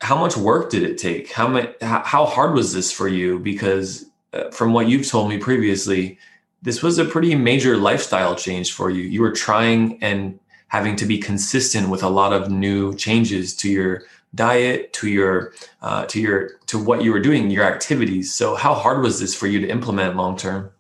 how 0.02 0.18
much 0.18 0.38
work 0.38 0.70
did 0.70 0.84
it 0.84 0.98
take? 0.98 1.32
How 1.32 1.48
much, 1.48 1.76
how 1.82 2.26
hard 2.26 2.54
was 2.54 2.74
this 2.74 2.92
for 2.92 3.08
you? 3.08 3.40
Because 3.40 4.06
uh, 4.34 4.50
from 4.52 4.72
what 4.74 4.88
you've 4.88 5.08
told 5.08 5.30
me 5.30 5.38
previously, 5.38 6.18
this 6.62 6.84
was 6.84 6.98
a 6.98 7.06
pretty 7.06 7.36
major 7.36 7.78
lifestyle 7.78 8.36
change 8.36 8.74
for 8.74 8.90
you. 8.90 9.04
You 9.04 9.22
were 9.22 9.32
trying 9.32 10.02
and 10.04 10.40
having 10.68 10.96
to 10.98 11.06
be 11.06 11.18
consistent 11.18 11.90
with 11.90 12.04
a 12.04 12.10
lot 12.10 12.34
of 12.34 12.52
new 12.52 12.94
changes 12.96 13.56
to 13.56 13.70
your 13.70 14.04
diet, 14.36 14.94
to 14.94 15.10
your, 15.10 15.54
uh, 15.82 16.06
to 16.06 16.20
your, 16.20 16.52
to 16.68 16.78
what 16.78 17.04
you 17.04 17.12
were 17.12 17.20
doing, 17.20 17.50
your 17.50 17.64
activities. 17.64 18.34
So, 18.34 18.56
how 18.56 18.74
hard 18.74 19.02
was 19.02 19.20
this 19.20 19.34
for 19.34 19.48
you 19.48 19.60
to 19.60 19.68
implement 19.68 20.16
long 20.16 20.38
term? 20.38 20.72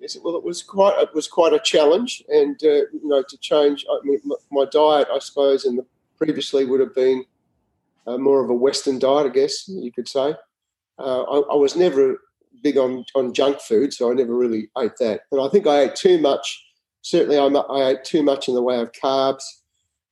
Yes, 0.00 0.16
well, 0.22 0.36
it 0.36 0.44
was 0.44 0.62
quite 0.62 0.98
it 0.98 1.12
was 1.12 1.26
quite 1.26 1.52
a 1.52 1.58
challenge, 1.58 2.22
and 2.28 2.58
uh, 2.62 2.86
you 2.92 3.00
know, 3.02 3.22
to 3.22 3.36
change. 3.38 3.84
I 3.90 3.98
mean, 4.04 4.20
my 4.50 4.64
diet, 4.64 5.08
I 5.12 5.18
suppose, 5.18 5.64
in 5.64 5.76
the 5.76 5.84
previously 6.16 6.64
would 6.64 6.80
have 6.80 6.94
been 6.94 7.24
uh, 8.06 8.16
more 8.16 8.42
of 8.42 8.50
a 8.50 8.54
Western 8.54 8.98
diet, 8.98 9.26
I 9.26 9.30
guess 9.30 9.68
you 9.68 9.92
could 9.92 10.08
say. 10.08 10.34
Uh, 10.98 11.22
I, 11.22 11.38
I, 11.52 11.54
was 11.54 11.76
never 11.76 12.18
big 12.62 12.76
on, 12.76 13.04
on 13.14 13.32
junk 13.32 13.60
food, 13.60 13.92
so 13.92 14.10
I 14.10 14.14
never 14.14 14.34
really 14.34 14.70
ate 14.78 14.96
that. 15.00 15.22
But 15.30 15.44
I 15.44 15.48
think 15.48 15.66
I 15.66 15.82
ate 15.82 15.94
too 15.94 16.18
much. 16.18 16.64
Certainly, 17.02 17.38
I, 17.38 17.46
I 17.46 17.90
ate 17.90 18.04
too 18.04 18.22
much 18.22 18.48
in 18.48 18.54
the 18.54 18.62
way 18.62 18.80
of 18.80 18.92
carbs. 18.92 19.44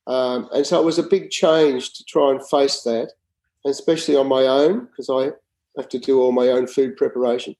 Um, 0.07 0.49
and 0.53 0.65
so 0.65 0.79
it 0.79 0.85
was 0.85 0.97
a 0.97 1.03
big 1.03 1.29
change 1.29 1.93
to 1.93 2.03
try 2.05 2.31
and 2.31 2.47
face 2.47 2.81
that, 2.83 3.11
especially 3.65 4.15
on 4.15 4.27
my 4.27 4.43
own, 4.43 4.85
because 4.85 5.09
I 5.09 5.31
have 5.79 5.89
to 5.89 5.99
do 5.99 6.21
all 6.21 6.31
my 6.31 6.47
own 6.47 6.65
food 6.65 6.95
preparation. 6.95 7.55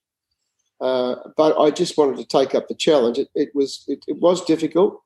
Uh, 0.79 1.15
but 1.35 1.59
I 1.59 1.71
just 1.71 1.97
wanted 1.97 2.17
to 2.17 2.25
take 2.25 2.55
up 2.55 2.67
the 2.67 2.75
challenge. 2.75 3.17
It, 3.17 3.29
it 3.35 3.49
was 3.55 3.83
it, 3.87 4.03
it, 4.07 4.17
was 4.19 4.45
difficult, 4.45 5.01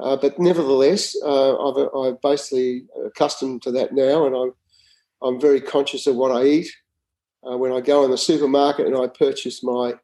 uh, 0.00 0.16
but 0.16 0.38
nevertheless, 0.38 1.14
uh, 1.22 1.54
I've, 1.56 1.88
I've 1.94 2.20
basically 2.22 2.86
accustomed 3.04 3.62
to 3.62 3.72
that 3.72 3.92
now, 3.92 4.26
and 4.26 4.34
I'm 4.34 4.52
I'm 5.22 5.40
very 5.40 5.60
conscious 5.60 6.06
of 6.06 6.16
what 6.16 6.32
I 6.32 6.44
eat. 6.44 6.70
Uh, 7.48 7.56
when 7.56 7.72
I 7.72 7.80
go 7.80 8.04
in 8.04 8.10
the 8.10 8.18
supermarket 8.18 8.86
and 8.86 8.96
I 8.96 9.08
purchase 9.08 9.62
my 9.62 9.94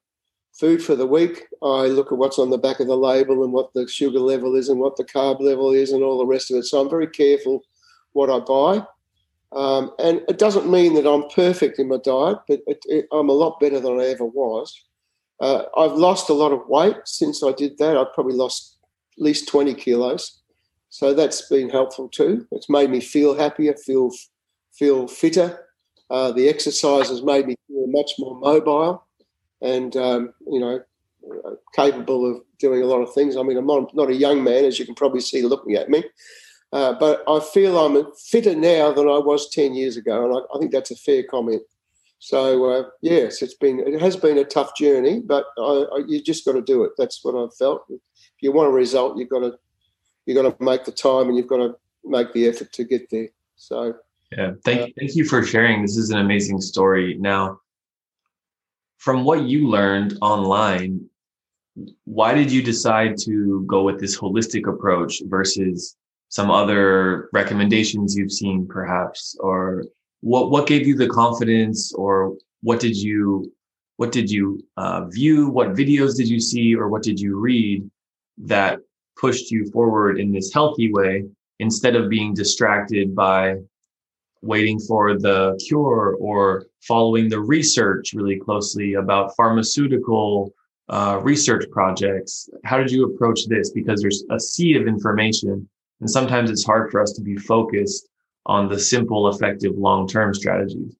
food 0.58 0.82
for 0.82 0.96
the 0.96 1.06
week, 1.06 1.46
I 1.62 1.86
look 1.86 2.10
at 2.10 2.18
what's 2.18 2.38
on 2.38 2.50
the 2.50 2.58
back 2.58 2.80
of 2.80 2.88
the 2.88 2.96
label 2.96 3.44
and 3.44 3.52
what 3.52 3.72
the 3.74 3.86
sugar 3.86 4.18
level 4.18 4.56
is 4.56 4.68
and 4.68 4.80
what 4.80 4.96
the 4.96 5.04
carb 5.04 5.40
level 5.40 5.72
is 5.72 5.92
and 5.92 6.02
all 6.02 6.18
the 6.18 6.26
rest 6.26 6.50
of 6.50 6.56
it. 6.56 6.64
So 6.64 6.80
I'm 6.80 6.90
very 6.90 7.06
careful 7.06 7.62
what 8.12 8.30
I 8.30 8.40
buy. 8.40 8.86
Um, 9.52 9.92
and 9.98 10.22
it 10.28 10.38
doesn't 10.38 10.70
mean 10.70 10.94
that 10.94 11.08
I'm 11.08 11.28
perfect 11.30 11.78
in 11.78 11.88
my 11.88 11.98
diet, 12.04 12.38
but 12.48 12.60
it, 12.66 12.78
it, 12.86 13.06
I'm 13.12 13.28
a 13.28 13.32
lot 13.32 13.60
better 13.60 13.80
than 13.80 14.00
I 14.00 14.06
ever 14.06 14.24
was. 14.24 14.84
Uh, 15.40 15.64
I've 15.76 15.92
lost 15.92 16.28
a 16.28 16.34
lot 16.34 16.52
of 16.52 16.66
weight 16.68 16.96
since 17.04 17.42
I 17.42 17.52
did 17.52 17.78
that. 17.78 17.96
I've 17.96 18.12
probably 18.12 18.34
lost 18.34 18.78
at 19.16 19.22
least 19.22 19.48
20 19.48 19.74
kilos. 19.74 20.40
So 20.90 21.14
that's 21.14 21.48
been 21.48 21.70
helpful 21.70 22.08
too. 22.08 22.46
It's 22.50 22.68
made 22.68 22.90
me 22.90 23.00
feel 23.00 23.36
happier, 23.36 23.74
feel 23.74 24.10
feel 24.72 25.06
fitter. 25.06 25.67
Uh, 26.10 26.32
the 26.32 26.48
exercise 26.48 27.08
has 27.08 27.22
made 27.22 27.46
me 27.46 27.56
feel 27.66 27.86
much 27.86 28.12
more 28.18 28.34
mobile 28.38 29.06
and, 29.60 29.96
um, 29.96 30.32
you 30.50 30.60
know, 30.60 30.80
capable 31.74 32.30
of 32.30 32.42
doing 32.58 32.82
a 32.82 32.86
lot 32.86 33.00
of 33.00 33.12
things. 33.12 33.36
I 33.36 33.42
mean, 33.42 33.56
I'm 33.56 33.66
not, 33.66 33.94
not, 33.94 34.10
a 34.10 34.14
young 34.14 34.42
man, 34.42 34.64
as 34.64 34.78
you 34.78 34.84
can 34.84 34.94
probably 34.94 35.20
see 35.20 35.42
looking 35.42 35.74
at 35.74 35.90
me, 35.90 36.04
uh, 36.72 36.94
but 36.94 37.22
I 37.28 37.40
feel 37.40 37.78
I'm 37.78 38.12
fitter 38.14 38.54
now 38.54 38.92
than 38.92 39.08
I 39.08 39.18
was 39.18 39.50
10 39.50 39.74
years 39.74 39.96
ago. 39.96 40.24
And 40.24 40.34
I, 40.34 40.56
I 40.56 40.58
think 40.58 40.72
that's 40.72 40.90
a 40.90 40.96
fair 40.96 41.22
comment. 41.22 41.62
So, 42.20 42.70
uh, 42.70 42.88
yes, 43.00 43.42
it's 43.42 43.54
been, 43.54 43.80
it 43.80 44.00
has 44.00 44.16
been 44.16 44.38
a 44.38 44.44
tough 44.44 44.74
journey, 44.76 45.20
but 45.20 45.46
I, 45.56 45.84
I, 45.92 46.02
you 46.06 46.22
just 46.22 46.44
got 46.44 46.52
to 46.52 46.62
do 46.62 46.84
it. 46.84 46.92
That's 46.98 47.24
what 47.24 47.36
I've 47.36 47.54
felt. 47.54 47.84
If 47.88 48.00
you 48.40 48.52
want 48.52 48.68
a 48.68 48.72
result, 48.72 49.18
you've 49.18 49.28
got 49.28 49.40
to, 49.40 49.58
you've 50.26 50.42
got 50.42 50.58
to 50.58 50.64
make 50.64 50.84
the 50.84 50.92
time 50.92 51.28
and 51.28 51.36
you've 51.36 51.46
got 51.46 51.58
to 51.58 51.76
make 52.04 52.32
the 52.32 52.48
effort 52.48 52.72
to 52.72 52.84
get 52.84 53.08
there. 53.10 53.28
So, 53.56 53.94
yeah, 54.30 54.52
thank 54.64 54.80
uh, 54.80 54.86
thank 54.98 55.16
you 55.16 55.24
for 55.24 55.42
sharing. 55.42 55.82
This 55.82 55.96
is 55.96 56.10
an 56.10 56.18
amazing 56.18 56.60
story. 56.60 57.16
Now, 57.18 57.60
from 58.98 59.24
what 59.24 59.42
you 59.44 59.68
learned 59.68 60.18
online, 60.20 61.08
why 62.04 62.34
did 62.34 62.50
you 62.52 62.62
decide 62.62 63.16
to 63.24 63.64
go 63.66 63.82
with 63.82 64.00
this 64.00 64.18
holistic 64.18 64.68
approach 64.68 65.22
versus 65.26 65.96
some 66.28 66.50
other 66.50 67.30
recommendations 67.32 68.16
you've 68.16 68.32
seen, 68.32 68.66
perhaps, 68.66 69.36
or 69.40 69.84
what 70.20 70.50
what 70.50 70.66
gave 70.66 70.86
you 70.86 70.96
the 70.96 71.08
confidence, 71.08 71.92
or 71.94 72.36
what 72.62 72.80
did 72.80 72.96
you 72.96 73.50
what 73.96 74.12
did 74.12 74.30
you 74.30 74.62
uh, 74.76 75.06
view? 75.06 75.48
What 75.48 75.74
videos 75.74 76.16
did 76.16 76.28
you 76.28 76.40
see, 76.40 76.74
or 76.74 76.88
what 76.88 77.02
did 77.02 77.18
you 77.18 77.38
read 77.38 77.88
that 78.38 78.80
pushed 79.18 79.50
you 79.50 79.70
forward 79.70 80.20
in 80.20 80.32
this 80.32 80.52
healthy 80.52 80.92
way 80.92 81.24
instead 81.60 81.96
of 81.96 82.08
being 82.08 82.34
distracted 82.34 83.14
by 83.14 83.56
waiting 84.42 84.78
for 84.78 85.18
the 85.18 85.58
cure 85.66 86.16
or 86.20 86.66
following 86.80 87.28
the 87.28 87.40
research 87.40 88.12
really 88.14 88.38
closely 88.38 88.94
about 88.94 89.34
pharmaceutical 89.36 90.52
uh, 90.88 91.20
research 91.22 91.64
projects. 91.70 92.48
How 92.64 92.78
did 92.78 92.90
you 92.90 93.04
approach 93.04 93.46
this? 93.46 93.70
Because 93.70 94.00
there's 94.00 94.24
a 94.30 94.40
sea 94.40 94.76
of 94.76 94.86
information, 94.86 95.68
and 96.00 96.10
sometimes 96.10 96.50
it's 96.50 96.64
hard 96.64 96.90
for 96.90 97.00
us 97.02 97.12
to 97.12 97.22
be 97.22 97.36
focused 97.36 98.08
on 98.46 98.68
the 98.68 98.78
simple, 98.78 99.28
effective 99.28 99.76
long 99.76 100.08
term 100.08 100.32
strategies. 100.32 100.96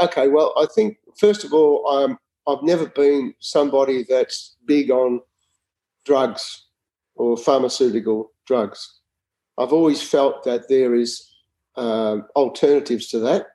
Okay, 0.00 0.28
well, 0.28 0.54
I 0.56 0.66
think, 0.72 0.98
first 1.18 1.44
of 1.44 1.52
all, 1.52 1.88
um, 1.88 2.18
I've 2.46 2.62
never 2.62 2.86
been 2.86 3.34
somebody 3.40 4.04
that's 4.08 4.56
big 4.64 4.90
on 4.90 5.20
drugs 6.04 6.66
or 7.16 7.36
pharmaceutical 7.36 8.32
drugs. 8.46 9.00
I've 9.58 9.72
always 9.72 10.00
felt 10.00 10.44
that 10.44 10.68
there 10.68 10.94
is 10.94 11.27
uh, 11.78 12.18
alternatives 12.34 13.06
to 13.08 13.20
that. 13.20 13.46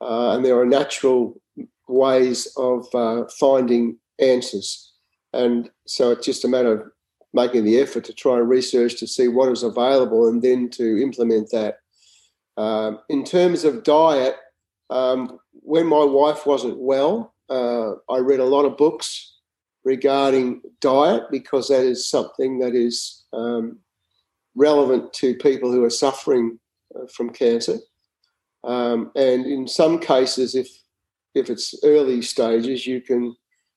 Uh, 0.00 0.30
and 0.34 0.44
there 0.44 0.58
are 0.58 0.64
natural 0.64 1.40
ways 1.88 2.46
of 2.56 2.86
uh, 2.94 3.24
finding 3.38 3.98
answers. 4.20 4.92
And 5.32 5.68
so 5.86 6.12
it's 6.12 6.24
just 6.24 6.44
a 6.44 6.48
matter 6.48 6.72
of 6.72 6.90
making 7.34 7.64
the 7.64 7.78
effort 7.78 8.04
to 8.04 8.12
try 8.12 8.38
and 8.38 8.48
research 8.48 8.98
to 9.00 9.06
see 9.06 9.28
what 9.28 9.50
is 9.50 9.62
available 9.62 10.28
and 10.28 10.40
then 10.40 10.70
to 10.70 11.02
implement 11.02 11.50
that. 11.50 11.78
Um, 12.56 13.00
in 13.08 13.24
terms 13.24 13.64
of 13.64 13.84
diet, 13.84 14.36
um, 14.90 15.38
when 15.52 15.86
my 15.86 16.04
wife 16.04 16.46
wasn't 16.46 16.78
well, 16.78 17.34
uh, 17.50 17.92
I 18.10 18.18
read 18.18 18.40
a 18.40 18.44
lot 18.44 18.64
of 18.64 18.76
books 18.76 19.34
regarding 19.84 20.62
diet 20.80 21.24
because 21.30 21.68
that 21.68 21.84
is 21.84 22.08
something 22.08 22.58
that 22.60 22.74
is 22.74 23.24
um, 23.32 23.78
relevant 24.54 25.12
to 25.14 25.34
people 25.34 25.70
who 25.72 25.84
are 25.84 25.90
suffering 25.90 26.58
from 27.06 27.30
cancer. 27.30 27.78
Um, 28.64 29.12
and 29.14 29.46
in 29.46 29.68
some 29.68 29.98
cases, 29.98 30.54
if 30.54 30.68
if 31.34 31.50
it's 31.50 31.74
early 31.84 32.22
stages, 32.22 32.86
you 32.86 33.00
can 33.00 33.36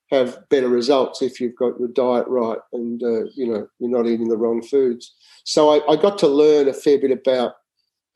have 0.10 0.38
better 0.50 0.68
results 0.68 1.22
if 1.22 1.40
you've 1.40 1.56
got 1.56 1.80
your 1.80 1.88
diet 1.88 2.28
right 2.28 2.58
and 2.74 3.02
uh, 3.02 3.24
you 3.36 3.48
know 3.48 3.68
you're 3.80 3.90
not 3.90 4.08
eating 4.08 4.28
the 4.28 4.38
wrong 4.38 4.62
foods. 4.62 5.14
So 5.44 5.70
I, 5.70 5.94
I, 5.94 5.96
got 5.96 6.18
to 6.20 6.28
learn 6.28 6.68
a 6.68 6.74
fair 6.74 7.00
bit 7.00 7.12
about 7.12 7.54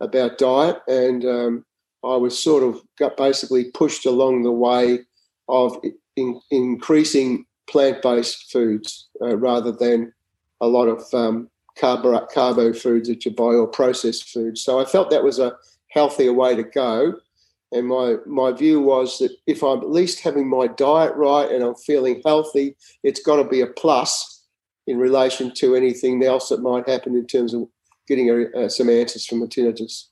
about 0.02 0.38
diet, 0.38 0.78
and 0.88 1.26
um, 1.26 1.66
I 2.04 2.16
was 2.16 2.42
sort 2.42 2.64
of 2.64 2.82
got 3.00 3.18
basically 3.18 3.72
pushed 3.72 4.06
along 4.06 4.44
the 4.44 4.52
way 4.52 5.00
of 5.48 5.78
in, 6.16 6.40
increasing 6.52 7.46
plant-based 7.68 8.52
foods 8.52 9.08
uh, 9.22 9.38
rather 9.38 9.72
than 9.72 10.14
a 10.62 10.68
lot 10.68 10.88
of 10.88 11.04
um, 11.14 11.50
carbo, 11.78 12.26
carbo 12.28 12.74
foods 12.74 13.10
that 13.10 13.26
you 13.26 13.32
buy 13.32 13.54
or 13.54 13.68
processed 13.68 14.30
foods. 14.30 14.62
So 14.62 14.80
I 14.80 14.86
felt 14.86 15.10
that 15.10 15.24
was 15.24 15.40
a 15.40 15.56
healthier 15.90 16.34
way 16.34 16.56
to 16.56 16.64
go. 16.64 17.16
And 17.72 17.88
my, 17.88 18.16
my 18.26 18.52
view 18.52 18.80
was 18.80 19.18
that 19.20 19.36
if 19.48 19.64
I'm 19.64 19.80
at 19.80 19.90
least 19.90 20.22
having 20.22 20.50
my 20.50 20.68
diet 20.68 21.16
right 21.16 21.50
and 21.50 21.64
I'm 21.64 21.76
feeling 21.76 22.22
healthy, 22.26 22.76
it's 23.04 23.22
got 23.22 23.38
to 23.38 23.44
be 23.44 23.62
a 23.62 23.68
plus 23.68 24.44
in 24.88 24.98
relation 24.98 25.54
to 25.56 25.76
anything 25.76 26.24
else 26.24 26.50
that 26.50 26.62
might 26.62 26.88
happen 26.88 27.16
in 27.16 27.26
terms 27.26 27.54
of 27.54 27.68
getting 28.08 28.30
a, 28.30 28.66
uh, 28.66 28.70
some 28.70 28.90
answers 28.90 29.26
from 29.26 29.42
a 29.42 29.48
tinnitus. 29.48 30.06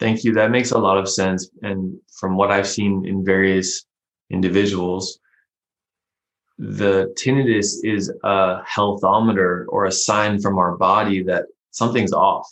Thank 0.00 0.24
you. 0.24 0.34
That 0.34 0.50
makes 0.50 0.72
a 0.72 0.78
lot 0.78 0.98
of 0.98 1.08
sense. 1.08 1.48
And 1.62 1.96
from 2.18 2.36
what 2.36 2.50
I've 2.50 2.66
seen 2.66 3.06
in 3.06 3.24
various 3.24 3.86
individuals, 4.30 5.20
the 6.58 7.12
tinnitus 7.18 7.76
is 7.82 8.12
a 8.22 8.62
healthometer 8.62 9.64
or 9.68 9.86
a 9.86 9.92
sign 9.92 10.40
from 10.40 10.58
our 10.58 10.76
body 10.76 11.22
that 11.24 11.46
something's 11.70 12.12
off. 12.12 12.48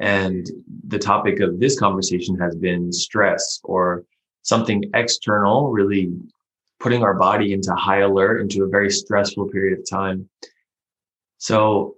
And 0.00 0.48
the 0.86 0.98
topic 0.98 1.40
of 1.40 1.58
this 1.58 1.78
conversation 1.78 2.36
has 2.38 2.54
been 2.56 2.92
stress 2.92 3.60
or 3.64 4.04
something 4.42 4.84
external, 4.94 5.70
really 5.70 6.12
putting 6.80 7.02
our 7.02 7.14
body 7.14 7.52
into 7.52 7.74
high 7.74 8.00
alert 8.00 8.40
into 8.40 8.64
a 8.64 8.68
very 8.68 8.90
stressful 8.90 9.48
period 9.48 9.78
of 9.78 9.88
time. 9.88 10.28
So 11.38 11.96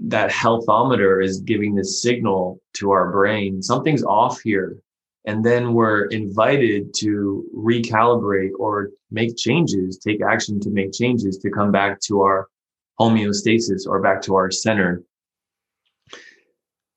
that 0.00 0.30
healthometer 0.30 1.24
is 1.24 1.40
giving 1.40 1.74
this 1.74 2.02
signal 2.02 2.60
to 2.74 2.92
our 2.92 3.10
brain 3.10 3.60
something's 3.60 4.04
off 4.04 4.40
here 4.40 4.76
and 5.24 5.44
then 5.44 5.72
we're 5.72 6.06
invited 6.06 6.92
to 6.94 7.44
recalibrate 7.54 8.50
or 8.58 8.90
make 9.10 9.36
changes 9.36 9.98
take 9.98 10.20
action 10.22 10.58
to 10.60 10.70
make 10.70 10.92
changes 10.92 11.38
to 11.38 11.50
come 11.50 11.70
back 11.70 12.00
to 12.00 12.20
our 12.22 12.48
homeostasis 13.00 13.86
or 13.86 14.00
back 14.00 14.20
to 14.22 14.34
our 14.34 14.50
center. 14.50 15.02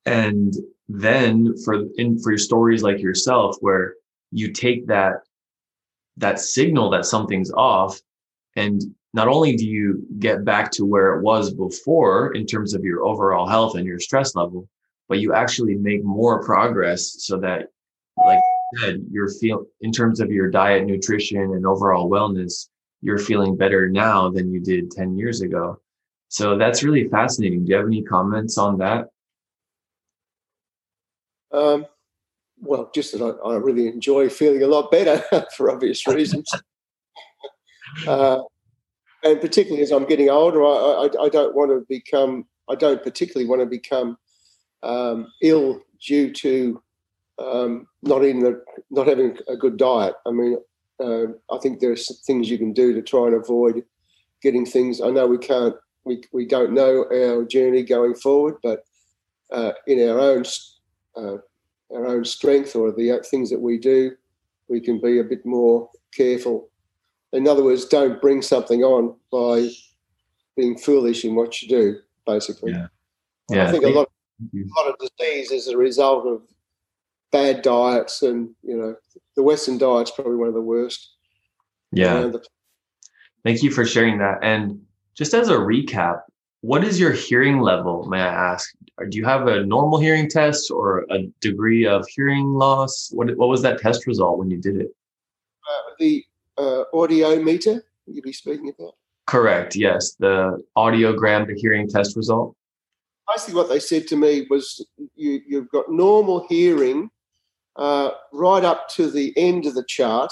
And 0.05 0.53
then 0.87 1.55
for 1.63 1.85
in 1.97 2.19
for 2.19 2.37
stories 2.37 2.83
like 2.83 2.99
yourself 2.99 3.57
where 3.61 3.95
you 4.31 4.51
take 4.51 4.87
that 4.87 5.21
that 6.17 6.39
signal 6.39 6.89
that 6.91 7.05
something's 7.05 7.51
off 7.51 7.99
and 8.55 8.81
not 9.13 9.27
only 9.27 9.55
do 9.55 9.65
you 9.65 10.05
get 10.19 10.45
back 10.45 10.69
to 10.71 10.85
where 10.85 11.15
it 11.15 11.23
was 11.23 11.53
before 11.53 12.33
in 12.33 12.45
terms 12.45 12.73
of 12.73 12.83
your 12.83 13.03
overall 13.03 13.47
health 13.47 13.75
and 13.75 13.85
your 13.85 13.99
stress 13.99 14.35
level 14.35 14.69
but 15.09 15.19
you 15.19 15.33
actually 15.33 15.75
make 15.75 16.03
more 16.03 16.43
progress 16.43 17.15
so 17.19 17.37
that 17.39 17.69
like 18.17 18.39
said, 18.79 19.05
you're 19.11 19.29
feel 19.29 19.65
in 19.81 19.91
terms 19.91 20.19
of 20.19 20.31
your 20.31 20.49
diet, 20.49 20.85
nutrition, 20.85 21.39
and 21.39 21.65
overall 21.65 22.09
wellness, 22.09 22.69
you're 23.01 23.17
feeling 23.17 23.55
better 23.55 23.89
now 23.89 24.29
than 24.29 24.51
you 24.51 24.59
did 24.59 24.91
10 24.91 25.17
years 25.17 25.41
ago. 25.41 25.79
So 26.27 26.57
that's 26.57 26.83
really 26.83 27.07
fascinating. 27.07 27.65
Do 27.65 27.71
you 27.71 27.77
have 27.77 27.85
any 27.85 28.03
comments 28.03 28.57
on 28.57 28.79
that? 28.79 29.09
Um, 31.51 31.85
well, 32.59 32.89
just 32.93 33.13
that 33.13 33.21
I, 33.21 33.49
I, 33.49 33.55
really 33.55 33.87
enjoy 33.87 34.27
feeling 34.29 34.63
a 34.63 34.67
lot 34.67 34.91
better 34.91 35.23
for 35.55 35.71
obvious 35.71 36.05
reasons. 36.07 36.49
uh, 38.07 38.41
and 39.23 39.39
particularly 39.39 39.83
as 39.83 39.91
I'm 39.91 40.05
getting 40.05 40.29
older, 40.29 40.65
I, 40.65 40.67
I, 40.67 41.25
I, 41.25 41.29
don't 41.29 41.55
want 41.55 41.71
to 41.71 41.85
become, 41.87 42.45
I 42.69 42.75
don't 42.75 43.01
particularly 43.01 43.47
want 43.47 43.61
to 43.61 43.65
become 43.67 44.17
um, 44.83 45.31
ill 45.41 45.81
due 46.05 46.33
to 46.33 46.81
um, 47.39 47.87
not 48.01 48.23
eating 48.23 48.43
the, 48.43 48.63
not 48.89 49.07
having 49.07 49.37
a 49.47 49.55
good 49.55 49.77
diet. 49.77 50.15
I 50.25 50.31
mean, 50.31 50.57
uh, 50.99 51.25
I 51.51 51.57
think 51.61 51.79
there's 51.79 52.19
things 52.25 52.49
you 52.49 52.57
can 52.57 52.73
do 52.73 52.93
to 52.93 53.01
try 53.01 53.27
and 53.27 53.35
avoid 53.35 53.83
getting 54.41 54.65
things. 54.65 55.01
I 55.01 55.09
know 55.09 55.27
we 55.27 55.37
can't, 55.37 55.75
we, 56.03 56.23
we 56.31 56.45
don't 56.45 56.73
know 56.73 57.05
our 57.11 57.43
journey 57.45 57.83
going 57.83 58.15
forward, 58.15 58.55
but 58.63 58.85
uh, 59.51 59.71
in 59.87 60.07
our 60.09 60.19
own 60.19 60.43
uh, 61.15 61.37
our 61.91 62.07
own 62.07 62.25
strength 62.25 62.75
or 62.75 62.91
the 62.91 63.23
things 63.29 63.49
that 63.49 63.59
we 63.59 63.77
do, 63.77 64.11
we 64.67 64.81
can 64.81 64.99
be 64.99 65.19
a 65.19 65.23
bit 65.23 65.45
more 65.45 65.89
careful. 66.13 66.69
In 67.31 67.47
other 67.47 67.63
words, 67.63 67.85
don't 67.85 68.21
bring 68.21 68.41
something 68.41 68.83
on 68.83 69.15
by 69.31 69.69
being 70.55 70.77
foolish 70.77 71.25
in 71.25 71.35
what 71.35 71.61
you 71.61 71.67
do. 71.67 71.99
Basically, 72.25 72.71
yeah. 72.71 72.87
yeah 73.49 73.67
I 73.67 73.71
think 73.71 73.83
a 73.83 73.89
lot, 73.89 74.09
a 74.41 74.81
lot 74.81 74.89
of 74.89 74.95
disease 74.99 75.51
is 75.51 75.67
a 75.67 75.77
result 75.77 76.25
of 76.25 76.41
bad 77.31 77.61
diets, 77.61 78.21
and 78.21 78.49
you 78.63 78.77
know, 78.77 78.95
the 79.35 79.43
Western 79.43 79.77
diet's 79.77 80.11
probably 80.11 80.35
one 80.35 80.47
of 80.47 80.53
the 80.53 80.61
worst. 80.61 81.15
Yeah. 81.91 82.31
Thank 83.43 83.61
you 83.61 83.71
for 83.71 83.85
sharing 83.85 84.17
that. 84.19 84.39
And 84.41 84.81
just 85.13 85.33
as 85.33 85.49
a 85.49 85.55
recap, 85.55 86.21
what 86.61 86.83
is 86.83 86.99
your 86.99 87.11
hearing 87.11 87.59
level? 87.59 88.05
May 88.05 88.19
I 88.19 88.53
ask? 88.53 88.73
Do 89.09 89.17
you 89.17 89.25
have 89.25 89.47
a 89.47 89.63
normal 89.63 89.99
hearing 89.99 90.27
test 90.27 90.71
or 90.71 91.05
a 91.11 91.27
degree 91.39 91.85
of 91.85 92.07
hearing 92.07 92.45
loss? 92.53 93.09
What 93.11 93.35
what 93.37 93.49
was 93.49 93.61
that 93.61 93.79
test 93.79 94.07
result 94.07 94.39
when 94.39 94.49
you 94.49 94.57
did 94.57 94.77
it? 94.77 94.95
Uh, 95.67 95.91
the 95.99 96.25
uh, 96.57 96.83
audiometer 96.93 97.81
you'd 98.07 98.23
be 98.23 98.33
speaking 98.33 98.73
about. 98.77 98.95
Correct. 99.27 99.75
Yes, 99.75 100.15
the 100.19 100.63
audiogram, 100.77 101.47
the 101.47 101.55
hearing 101.55 101.87
test 101.87 102.15
result. 102.15 102.55
Basically, 103.27 103.55
what 103.55 103.69
they 103.69 103.79
said 103.79 104.07
to 104.07 104.15
me 104.15 104.45
was, 104.49 104.85
you, 105.15 105.41
you've 105.47 105.69
got 105.69 105.91
normal 105.91 106.45
hearing 106.47 107.09
uh, 107.75 108.11
right 108.31 108.63
up 108.63 108.89
to 108.89 109.09
the 109.09 109.33
end 109.37 109.65
of 109.65 109.75
the 109.75 109.83
chart, 109.87 110.31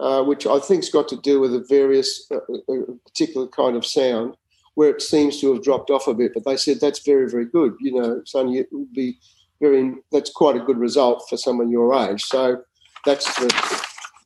uh, 0.00 0.22
which 0.22 0.46
I 0.46 0.58
think's 0.58 0.88
got 0.88 1.08
to 1.08 1.16
do 1.16 1.40
with 1.40 1.54
a 1.54 1.64
various 1.68 2.26
uh, 2.30 2.38
a 2.68 2.82
uh, 2.82 2.84
particular 3.06 3.46
kind 3.48 3.76
of 3.76 3.86
sound, 3.86 4.36
where 4.74 4.90
it 4.90 5.02
seems 5.02 5.40
to 5.40 5.52
have 5.52 5.62
dropped 5.62 5.90
off 5.90 6.08
a 6.08 6.14
bit. 6.14 6.32
But 6.34 6.44
they 6.44 6.56
said 6.56 6.80
that's 6.80 7.04
very 7.04 7.28
very 7.28 7.46
good. 7.46 7.74
You 7.80 8.00
know, 8.00 8.22
son, 8.24 8.54
it 8.54 8.68
would 8.72 8.92
be 8.92 9.18
very 9.60 9.94
that's 10.10 10.30
quite 10.30 10.56
a 10.56 10.64
good 10.64 10.78
result 10.78 11.26
for 11.28 11.36
someone 11.36 11.70
your 11.70 11.94
age. 11.94 12.22
So 12.22 12.62
that's 13.04 13.32
the. 13.38 13.48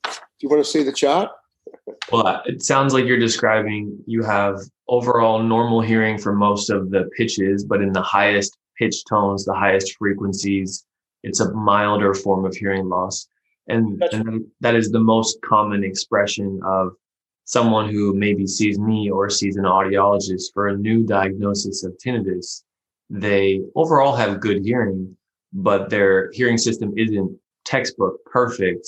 Do 0.02 0.48
you 0.48 0.48
want 0.48 0.64
to 0.64 0.70
see 0.70 0.82
the 0.82 0.92
chart? 0.92 1.30
Well, 2.10 2.42
it 2.44 2.62
sounds 2.62 2.92
like 2.92 3.06
you're 3.06 3.18
describing 3.18 3.98
you 4.06 4.22
have 4.22 4.60
overall 4.88 5.42
normal 5.42 5.80
hearing 5.80 6.18
for 6.18 6.34
most 6.34 6.70
of 6.70 6.90
the 6.90 7.08
pitches, 7.16 7.64
but 7.64 7.80
in 7.80 7.92
the 7.92 8.02
highest 8.02 8.56
pitch 8.78 9.04
tones, 9.08 9.44
the 9.44 9.54
highest 9.54 9.96
frequencies, 9.98 10.84
it's 11.24 11.40
a 11.40 11.52
milder 11.52 12.14
form 12.14 12.44
of 12.44 12.54
hearing 12.54 12.88
loss. 12.88 13.26
And, 13.66 14.02
and 14.12 14.44
that 14.60 14.74
is 14.74 14.90
the 14.90 15.00
most 15.00 15.40
common 15.40 15.82
expression 15.82 16.60
of 16.64 16.92
someone 17.46 17.88
who 17.90 18.14
maybe 18.14 18.46
sees 18.46 18.78
me 18.78 19.10
or 19.10 19.30
sees 19.30 19.56
an 19.56 19.64
audiologist 19.64 20.52
for 20.52 20.68
a 20.68 20.76
new 20.76 21.02
diagnosis 21.02 21.82
of 21.82 21.96
tinnitus. 21.96 22.62
They 23.08 23.62
overall 23.74 24.14
have 24.14 24.40
good 24.40 24.62
hearing, 24.64 25.16
but 25.52 25.88
their 25.88 26.30
hearing 26.32 26.58
system 26.58 26.92
isn't 26.96 27.38
textbook 27.64 28.22
perfect. 28.26 28.86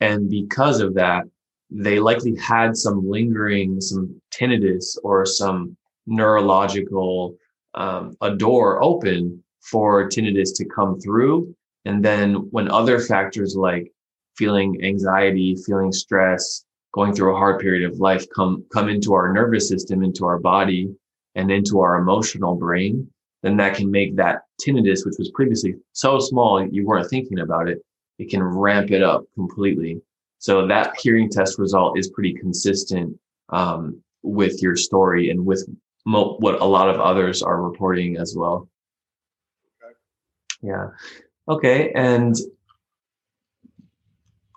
And 0.00 0.28
because 0.28 0.80
of 0.80 0.94
that, 0.94 1.24
they 1.70 1.98
likely 1.98 2.36
had 2.36 2.76
some 2.76 3.08
lingering, 3.08 3.80
some 3.80 4.20
tinnitus 4.34 4.98
or 5.02 5.24
some 5.24 5.76
neurological, 6.06 7.36
um, 7.74 8.16
a 8.20 8.34
door 8.34 8.82
open 8.82 9.42
for 9.60 10.08
tinnitus 10.08 10.54
to 10.56 10.64
come 10.64 10.98
through 11.00 11.54
and 11.84 12.04
then 12.04 12.34
when 12.50 12.70
other 12.70 13.00
factors 13.00 13.56
like 13.56 13.92
feeling 14.36 14.82
anxiety, 14.84 15.56
feeling 15.66 15.92
stress, 15.92 16.64
going 16.92 17.14
through 17.14 17.34
a 17.34 17.38
hard 17.38 17.60
period 17.60 17.90
of 17.90 18.00
life 18.00 18.26
come 18.34 18.64
come 18.72 18.88
into 18.88 19.14
our 19.14 19.32
nervous 19.32 19.68
system, 19.68 20.02
into 20.02 20.24
our 20.24 20.38
body, 20.38 20.94
and 21.34 21.50
into 21.50 21.80
our 21.80 21.96
emotional 21.96 22.54
brain, 22.54 23.08
then 23.42 23.56
that 23.56 23.74
can 23.74 23.90
make 23.90 24.16
that 24.16 24.42
tinnitus, 24.60 25.06
which 25.06 25.16
was 25.18 25.30
previously 25.30 25.74
so 25.92 26.18
small 26.18 26.66
you 26.66 26.86
weren't 26.86 27.08
thinking 27.08 27.40
about 27.40 27.68
it, 27.68 27.82
it 28.18 28.28
can 28.28 28.42
ramp 28.42 28.90
it 28.90 29.02
up 29.02 29.24
completely. 29.34 30.00
So 30.38 30.66
that 30.66 30.96
hearing 31.00 31.30
test 31.30 31.58
result 31.58 31.98
is 31.98 32.10
pretty 32.10 32.34
consistent 32.34 33.18
um, 33.50 34.02
with 34.22 34.62
your 34.62 34.76
story 34.76 35.30
and 35.30 35.44
with 35.44 35.68
mo- 36.06 36.36
what 36.38 36.60
a 36.60 36.64
lot 36.64 36.88
of 36.88 37.00
others 37.00 37.42
are 37.42 37.62
reporting 37.62 38.16
as 38.16 38.34
well. 38.36 38.68
Okay. 39.82 39.94
Yeah. 40.62 40.88
Okay. 41.48 41.92
And 41.92 42.34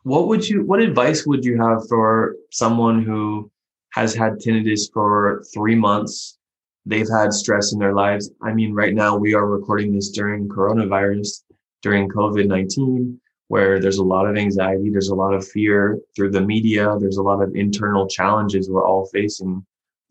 what 0.04 0.28
would 0.28 0.48
you 0.48 0.64
what 0.66 0.82
advice 0.82 1.26
would 1.26 1.44
you 1.44 1.58
have 1.58 1.88
for 1.88 2.36
someone 2.52 3.02
who 3.02 3.50
has 3.94 4.14
had 4.14 4.34
tinnitus 4.34 4.92
for 4.94 5.44
three 5.54 5.76
months 5.76 6.38
they've 6.86 7.10
had 7.10 7.32
stress 7.32 7.72
in 7.72 7.80
their 7.80 7.94
lives 7.94 8.30
i 8.42 8.54
mean 8.54 8.74
right 8.74 8.94
now 8.94 9.16
we 9.16 9.34
are 9.34 9.48
recording 9.48 9.94
this 9.94 10.10
during 10.10 10.48
coronavirus 10.48 11.44
during 11.82 12.10
covid-19 12.10 13.18
where 13.48 13.80
there's 13.80 14.00
a 14.00 14.04
lot 14.04 14.28
of 14.28 14.36
anxiety 14.36 14.90
there's 14.90 15.10
a 15.10 15.16
lot 15.16 15.34
of 15.34 15.48
fear 15.48 16.00
through 16.16 16.30
the 16.30 16.42
media 16.42 16.98
there's 17.00 17.18
a 17.18 17.24
lot 17.24 17.42
of 17.42 17.56
internal 17.56 18.08
challenges 18.08 18.70
we're 18.70 18.86
all 18.86 19.06
facing 19.08 19.66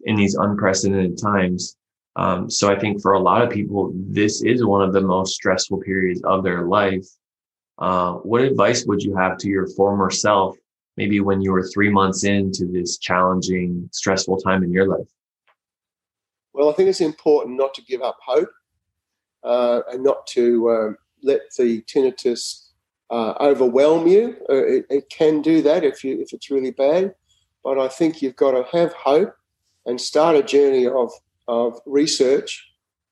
in 0.05 0.17
these 0.17 0.35
unprecedented 0.37 1.19
times 1.19 1.77
um, 2.17 2.51
so 2.51 2.71
i 2.71 2.79
think 2.79 3.01
for 3.01 3.13
a 3.13 3.21
lot 3.21 3.43
of 3.43 3.51
people 3.51 3.93
this 3.95 4.43
is 4.43 4.65
one 4.65 4.83
of 4.83 4.93
the 4.93 5.01
most 5.01 5.35
stressful 5.35 5.79
periods 5.79 6.23
of 6.25 6.43
their 6.43 6.63
life 6.67 7.07
uh, 7.79 8.15
what 8.19 8.43
advice 8.43 8.85
would 8.87 9.03
you 9.03 9.17
have 9.17 9.37
to 9.39 9.49
your 9.49 9.67
former 9.67 10.11
self, 10.11 10.57
maybe 10.97 11.21
when 11.21 11.41
you 11.41 11.53
were 11.53 11.67
three 11.67 11.91
months 11.91 12.25
into 12.25 12.67
this 12.67 12.99
challenging, 12.99 13.89
stressful 13.93 14.37
time 14.39 14.63
in 14.63 14.71
your 14.71 14.87
life? 14.87 15.09
Well, 16.53 16.71
I 16.71 16.75
think 16.75 16.89
it's 16.89 17.01
important 17.01 17.57
not 17.57 17.75
to 17.75 17.83
give 17.83 18.03
up 18.03 18.19
hope 18.25 18.51
uh, 19.43 19.81
and 19.91 20.05
not 20.05 20.27
to 20.29 20.71
um, 20.71 20.99
let 21.23 21.41
the 21.59 21.83
tinnitus 21.83 22.69
uh, 23.11 23.35
overwhelm 23.41 24.07
you. 24.07 24.37
Uh, 24.49 24.65
it, 24.65 24.87
it, 24.89 25.11
can 25.11 25.43
do 25.43 25.61
that 25.63 25.83
if 25.83 26.05
you 26.05 26.21
if 26.21 26.33
it's 26.33 26.51
really 26.51 26.71
bad, 26.71 27.15
but 27.65 27.79
I 27.79 27.89
think 27.89 28.23
you've 28.23 28.37
got 28.37 28.53
to 28.53 28.79
have 28.79 28.93
hope 28.93 29.35
and 29.87 30.01
start 30.01 30.37
a 30.37 30.43
journey 30.43 30.87
of 30.87 31.11
of 31.49 31.81
research 31.87 32.69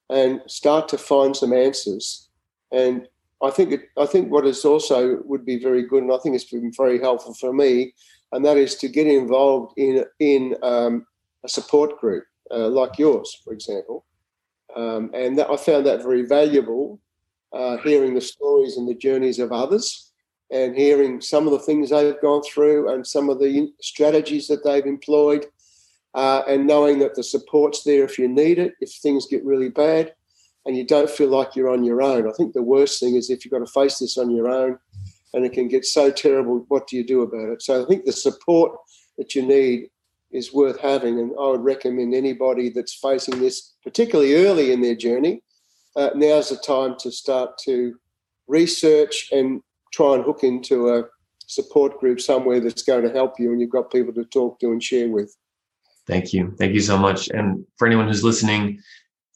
and 0.08 0.40
start 0.46 0.88
to 0.88 0.98
find 0.98 1.36
some 1.36 1.52
answers. 1.52 2.28
And 2.72 3.06
I 3.42 3.50
think 3.50 3.72
it, 3.72 3.82
I 3.96 4.06
think 4.06 4.30
what 4.30 4.46
is 4.46 4.64
also 4.64 5.22
would 5.24 5.44
be 5.46 5.58
very 5.58 5.86
good, 5.86 6.02
and 6.02 6.12
I 6.12 6.18
think 6.18 6.34
it's 6.34 6.44
been 6.44 6.72
very 6.76 6.98
helpful 7.00 7.34
for 7.34 7.52
me, 7.52 7.94
and 8.32 8.44
that 8.44 8.56
is 8.56 8.76
to 8.76 8.88
get 8.88 9.06
involved 9.06 9.72
in 9.78 10.04
in 10.18 10.56
um, 10.62 11.06
a 11.44 11.48
support 11.48 11.98
group 11.98 12.24
uh, 12.50 12.68
like 12.68 12.98
yours, 12.98 13.40
for 13.42 13.52
example, 13.52 14.04
um, 14.76 15.10
and 15.14 15.38
that, 15.38 15.50
I 15.50 15.56
found 15.56 15.86
that 15.86 16.02
very 16.02 16.22
valuable. 16.22 17.00
Uh, 17.52 17.78
hearing 17.78 18.14
the 18.14 18.20
stories 18.20 18.76
and 18.76 18.88
the 18.88 18.94
journeys 18.94 19.40
of 19.40 19.50
others, 19.50 20.12
and 20.52 20.76
hearing 20.76 21.20
some 21.20 21.48
of 21.48 21.52
the 21.52 21.58
things 21.58 21.90
they've 21.90 22.20
gone 22.20 22.42
through, 22.42 22.88
and 22.92 23.04
some 23.04 23.28
of 23.28 23.40
the 23.40 23.72
strategies 23.80 24.46
that 24.46 24.62
they've 24.62 24.86
employed, 24.86 25.46
uh, 26.14 26.42
and 26.48 26.66
knowing 26.66 26.98
that 26.98 27.14
the 27.14 27.22
support's 27.22 27.82
there 27.84 28.04
if 28.04 28.18
you 28.18 28.28
need 28.28 28.58
it, 28.58 28.74
if 28.80 28.92
things 28.92 29.26
get 29.26 29.44
really 29.44 29.68
bad 29.68 30.14
and 30.66 30.76
you 30.76 30.84
don't 30.84 31.10
feel 31.10 31.28
like 31.28 31.56
you're 31.56 31.70
on 31.70 31.84
your 31.84 32.02
own. 32.02 32.28
I 32.28 32.32
think 32.32 32.52
the 32.52 32.62
worst 32.62 33.00
thing 33.00 33.14
is 33.14 33.30
if 33.30 33.44
you've 33.44 33.52
got 33.52 33.60
to 33.60 33.72
face 33.72 33.98
this 33.98 34.18
on 34.18 34.30
your 34.30 34.48
own 34.48 34.78
and 35.32 35.44
it 35.44 35.52
can 35.52 35.68
get 35.68 35.84
so 35.84 36.10
terrible, 36.10 36.64
what 36.68 36.86
do 36.86 36.96
you 36.96 37.06
do 37.06 37.22
about 37.22 37.50
it? 37.50 37.62
So 37.62 37.82
I 37.82 37.86
think 37.86 38.04
the 38.04 38.12
support 38.12 38.72
that 39.16 39.34
you 39.34 39.42
need 39.42 39.88
is 40.30 40.52
worth 40.52 40.78
having. 40.80 41.18
And 41.18 41.32
I 41.40 41.48
would 41.48 41.62
recommend 41.62 42.14
anybody 42.14 42.70
that's 42.70 42.94
facing 42.94 43.40
this, 43.40 43.74
particularly 43.82 44.34
early 44.46 44.72
in 44.72 44.82
their 44.82 44.94
journey, 44.94 45.42
uh, 45.96 46.10
now's 46.14 46.50
the 46.50 46.56
time 46.56 46.96
to 47.00 47.10
start 47.10 47.58
to 47.58 47.94
research 48.46 49.28
and 49.32 49.62
try 49.92 50.14
and 50.14 50.24
hook 50.24 50.44
into 50.44 50.88
a 50.88 51.04
support 51.46 51.98
group 51.98 52.20
somewhere 52.20 52.60
that's 52.60 52.82
going 52.82 53.02
to 53.02 53.10
help 53.10 53.40
you 53.40 53.50
and 53.50 53.60
you've 53.60 53.70
got 53.70 53.90
people 53.90 54.12
to 54.14 54.24
talk 54.24 54.60
to 54.60 54.70
and 54.70 54.82
share 54.82 55.08
with. 55.08 55.36
Thank 56.10 56.32
you. 56.32 56.52
Thank 56.58 56.74
you 56.74 56.80
so 56.80 56.98
much. 56.98 57.28
And 57.28 57.64
for 57.78 57.86
anyone 57.86 58.08
who's 58.08 58.24
listening, 58.24 58.80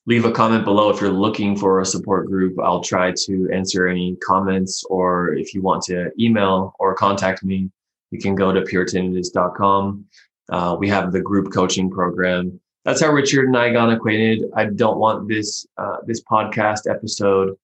leave 0.06 0.24
a 0.24 0.32
comment 0.32 0.64
below 0.64 0.90
if 0.90 1.00
you're 1.00 1.08
looking 1.08 1.56
for 1.56 1.80
a 1.80 1.86
support 1.86 2.26
group. 2.26 2.58
I'll 2.58 2.82
try 2.82 3.12
to 3.26 3.48
answer 3.52 3.86
any 3.86 4.16
comments, 4.16 4.82
or 4.90 5.34
if 5.34 5.54
you 5.54 5.62
want 5.62 5.82
to 5.84 6.10
email 6.18 6.74
or 6.80 6.96
contact 6.96 7.44
me, 7.44 7.70
you 8.10 8.18
can 8.18 8.34
go 8.34 8.52
to 8.52 8.62
puretinnitus.com. 8.62 10.04
Uh, 10.50 10.76
we 10.76 10.88
have 10.88 11.12
the 11.12 11.20
group 11.20 11.52
coaching 11.52 11.88
program. 11.88 12.60
That's 12.84 13.00
how 13.00 13.12
Richard 13.12 13.46
and 13.46 13.56
I 13.56 13.72
got 13.72 13.92
acquainted. 13.92 14.50
I 14.56 14.64
don't 14.66 14.98
want 14.98 15.28
this 15.28 15.64
uh, 15.78 15.98
this 16.06 16.24
podcast 16.24 16.90
episode 16.90 17.56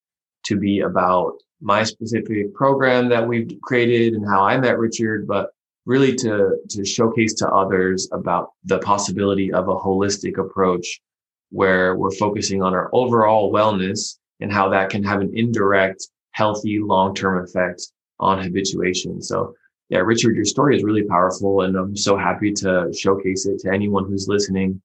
to 0.44 0.56
be 0.56 0.80
about 0.80 1.32
my 1.60 1.82
specific 1.82 2.54
program 2.54 3.08
that 3.08 3.26
we've 3.26 3.58
created 3.60 4.14
and 4.14 4.24
how 4.26 4.44
I 4.44 4.56
met 4.56 4.78
Richard, 4.78 5.26
but 5.26 5.50
really 5.86 6.14
to 6.14 6.56
to 6.68 6.84
showcase 6.84 7.34
to 7.34 7.48
others 7.48 8.08
about 8.12 8.50
the 8.64 8.78
possibility 8.80 9.52
of 9.52 9.68
a 9.68 9.74
holistic 9.74 10.38
approach 10.38 11.00
where 11.50 11.96
we're 11.96 12.10
focusing 12.12 12.62
on 12.62 12.74
our 12.74 12.90
overall 12.92 13.52
wellness 13.52 14.18
and 14.40 14.52
how 14.52 14.68
that 14.68 14.88
can 14.88 15.02
have 15.02 15.20
an 15.20 15.30
indirect, 15.34 16.06
healthy, 16.32 16.78
long-term 16.78 17.44
effect 17.44 17.82
on 18.20 18.42
habituation. 18.42 19.20
So 19.20 19.54
yeah, 19.88 19.98
Richard, 19.98 20.36
your 20.36 20.44
story 20.44 20.76
is 20.76 20.84
really 20.84 21.02
powerful 21.02 21.62
and 21.62 21.76
I'm 21.76 21.96
so 21.96 22.16
happy 22.16 22.52
to 22.52 22.92
showcase 22.96 23.46
it 23.46 23.58
to 23.60 23.72
anyone 23.72 24.06
who's 24.06 24.28
listening. 24.28 24.80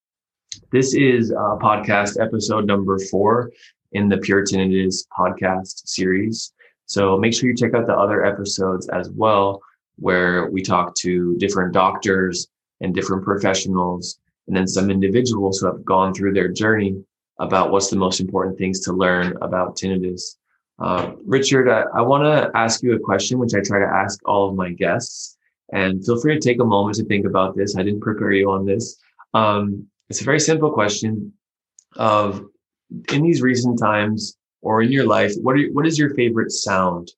This 0.72 0.96
is 0.96 1.32
uh, 1.32 1.58
podcast 1.58 2.20
episode 2.20 2.66
number 2.66 2.98
four 2.98 3.52
in 3.92 4.10
the 4.10 4.18
Pure 4.18 4.46
Tinnitus 4.46 5.06
podcast 5.18 5.88
series. 5.88 6.54
So 6.88 7.18
make 7.18 7.34
sure 7.34 7.50
you 7.50 7.56
check 7.56 7.74
out 7.74 7.88
the 7.88 7.94
other 7.94 8.26
episodes 8.26 8.90
as 8.90 9.10
well, 9.10 9.62
where 9.98 10.50
we 10.50 10.62
talk 10.62 10.96
to 10.96 11.36
different 11.38 11.74
doctors 11.74 12.48
and 12.82 12.94
different 12.94 13.24
professionals 13.24 14.20
and 14.48 14.56
then 14.56 14.68
some 14.68 14.92
individuals 14.92 15.60
who 15.60 15.68
have 15.68 15.84
gone 15.86 16.14
through 16.14 16.34
their 16.34 16.50
journey 16.50 17.04
about 17.40 17.72
what's 17.72 17.90
the 17.90 17.96
most 17.96 18.20
important 18.20 18.58
things 18.58 18.80
to 18.82 18.94
learn 18.94 19.38
about 19.42 19.76
tinnitus. 19.76 20.36
Uh, 20.80 21.14
Richard, 21.26 21.70
I, 21.70 21.84
I 21.98 22.02
want 22.02 22.24
to 22.24 22.52
ask 22.58 22.84
you 22.84 22.96
a 22.96 23.00
question, 23.00 23.40
which 23.40 23.54
I 23.54 23.62
try 23.62 23.80
to 23.80 23.86
ask 23.86 24.20
all 24.26 24.50
of 24.50 24.56
my 24.56 24.72
guests. 24.72 25.38
And 25.74 26.06
feel 26.06 26.20
free 26.22 26.36
to 26.36 26.40
take 26.40 26.62
a 26.62 26.66
moment 26.66 26.98
to 26.98 27.06
think 27.06 27.26
about 27.26 27.56
this. 27.56 27.76
I 27.76 27.84
didn't 27.84 28.02
prepare 28.02 28.32
you 28.32 28.52
on 28.52 28.66
this. 28.66 28.98
Um, 29.34 29.88
it's 30.10 30.22
a 30.22 30.26
very 30.26 30.40
simple 30.40 30.72
question 30.72 31.34
of 31.96 32.46
in 33.12 33.24
these 33.24 33.42
recent 33.42 33.80
times 33.80 34.38
or 34.62 34.82
in 34.82 34.92
your 34.92 35.06
life, 35.06 35.34
what, 35.42 35.56
are, 35.56 35.66
what 35.74 35.88
is 35.88 35.98
your 35.98 36.14
favorite 36.14 36.52
sound? 36.52 37.12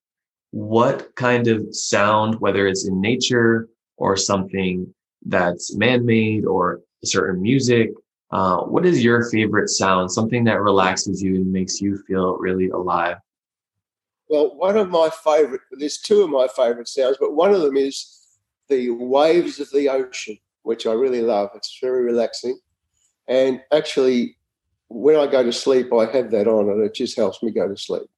What 0.58 1.14
kind 1.14 1.48
of 1.48 1.76
sound, 1.76 2.40
whether 2.40 2.66
it's 2.66 2.88
in 2.88 3.00
nature 3.00 3.70
or 3.98 4.18
something 4.18 4.92
that's 5.24 5.76
man-made 5.76 6.46
or 6.46 6.82
certain 7.06 7.44
music? 7.44 7.92
Uh, 8.32 8.62
what 8.62 8.84
is 8.84 9.04
your 9.04 9.30
favorite 9.30 9.70
sound? 9.70 10.12
Something 10.12 10.46
that 10.46 10.60
relaxes 10.60 11.22
you 11.22 11.36
and 11.36 11.52
makes 11.52 11.80
you 11.80 12.02
feel 12.08 12.38
really 12.38 12.70
alive? 12.70 13.18
Well, 14.30 14.56
one 14.56 14.78
of 14.78 14.90
my 14.90 15.12
favorite, 15.24 15.62
there's 15.74 16.00
two 16.00 16.24
of 16.24 16.32
my 16.32 16.48
favorite 16.48 16.88
sounds, 16.88 17.18
but 17.20 17.36
one 17.36 17.54
of 17.54 17.62
them 17.62 17.78
is 17.78 18.26
the 18.68 18.90
waves 18.90 19.60
of 19.60 19.70
the 19.70 19.90
ocean, 19.90 20.40
which 20.64 20.88
I 20.88 20.94
really 20.94 21.22
love. 21.22 21.52
It's 21.54 21.78
very 21.80 22.04
relaxing. 22.04 22.58
And 23.28 23.62
actually, 23.72 24.38
when 24.88 25.18
I 25.18 25.28
go 25.28 25.44
to 25.44 25.54
sleep, 25.54 25.94
I 25.94 26.06
have 26.08 26.32
that 26.32 26.48
on 26.48 26.68
and 26.68 26.84
it 26.84 26.96
just 26.96 27.16
helps 27.16 27.44
me 27.44 27.52
go 27.52 27.68
to 27.68 27.78
sleep. 27.78 28.10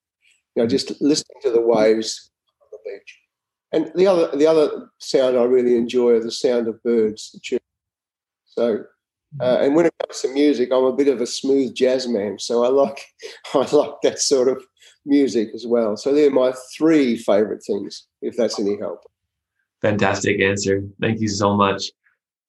You 0.56 0.64
know, 0.64 0.68
mm. 0.68 0.70
just 0.70 1.02
listening 1.02 1.38
to 1.44 1.52
the 1.52 1.62
waves 1.62 2.32
on 2.62 2.68
the 2.72 2.78
beach. 2.86 3.20
And 3.72 3.92
the 3.96 4.08
other, 4.08 4.36
the 4.36 4.48
other 4.48 4.90
sound 4.98 5.38
I 5.38 5.44
really 5.44 5.76
enjoy 5.76 6.12
are 6.14 6.24
the 6.24 6.32
sound 6.32 6.68
of 6.68 6.82
birds, 6.84 7.36
so, 8.60 8.84
uh, 9.40 9.60
and 9.62 9.76
when 9.76 9.86
it 9.86 9.94
comes 10.04 10.22
to 10.22 10.34
music, 10.34 10.70
I'm 10.74 10.84
a 10.84 10.92
bit 10.92 11.08
of 11.08 11.22
a 11.22 11.26
smooth 11.26 11.74
jazz 11.76 12.08
man. 12.08 12.40
So 12.40 12.66
I 12.66 12.68
like, 12.68 13.00
I 13.54 13.60
like 13.74 13.94
that 14.04 14.20
sort 14.20 14.50
of 14.50 14.62
music 15.06 15.50
as 15.54 15.66
well. 15.66 15.96
So 15.96 16.14
they're 16.14 16.32
my 16.32 16.54
three 16.76 17.16
favorite 17.16 17.64
things, 17.66 18.08
if 18.22 18.36
that's 18.36 18.60
any 18.60 18.78
help. 18.78 19.00
Fantastic 19.82 20.42
answer. 20.42 20.84
Thank 21.00 21.22
you 21.22 21.30
so 21.30 21.56
much. 21.56 21.92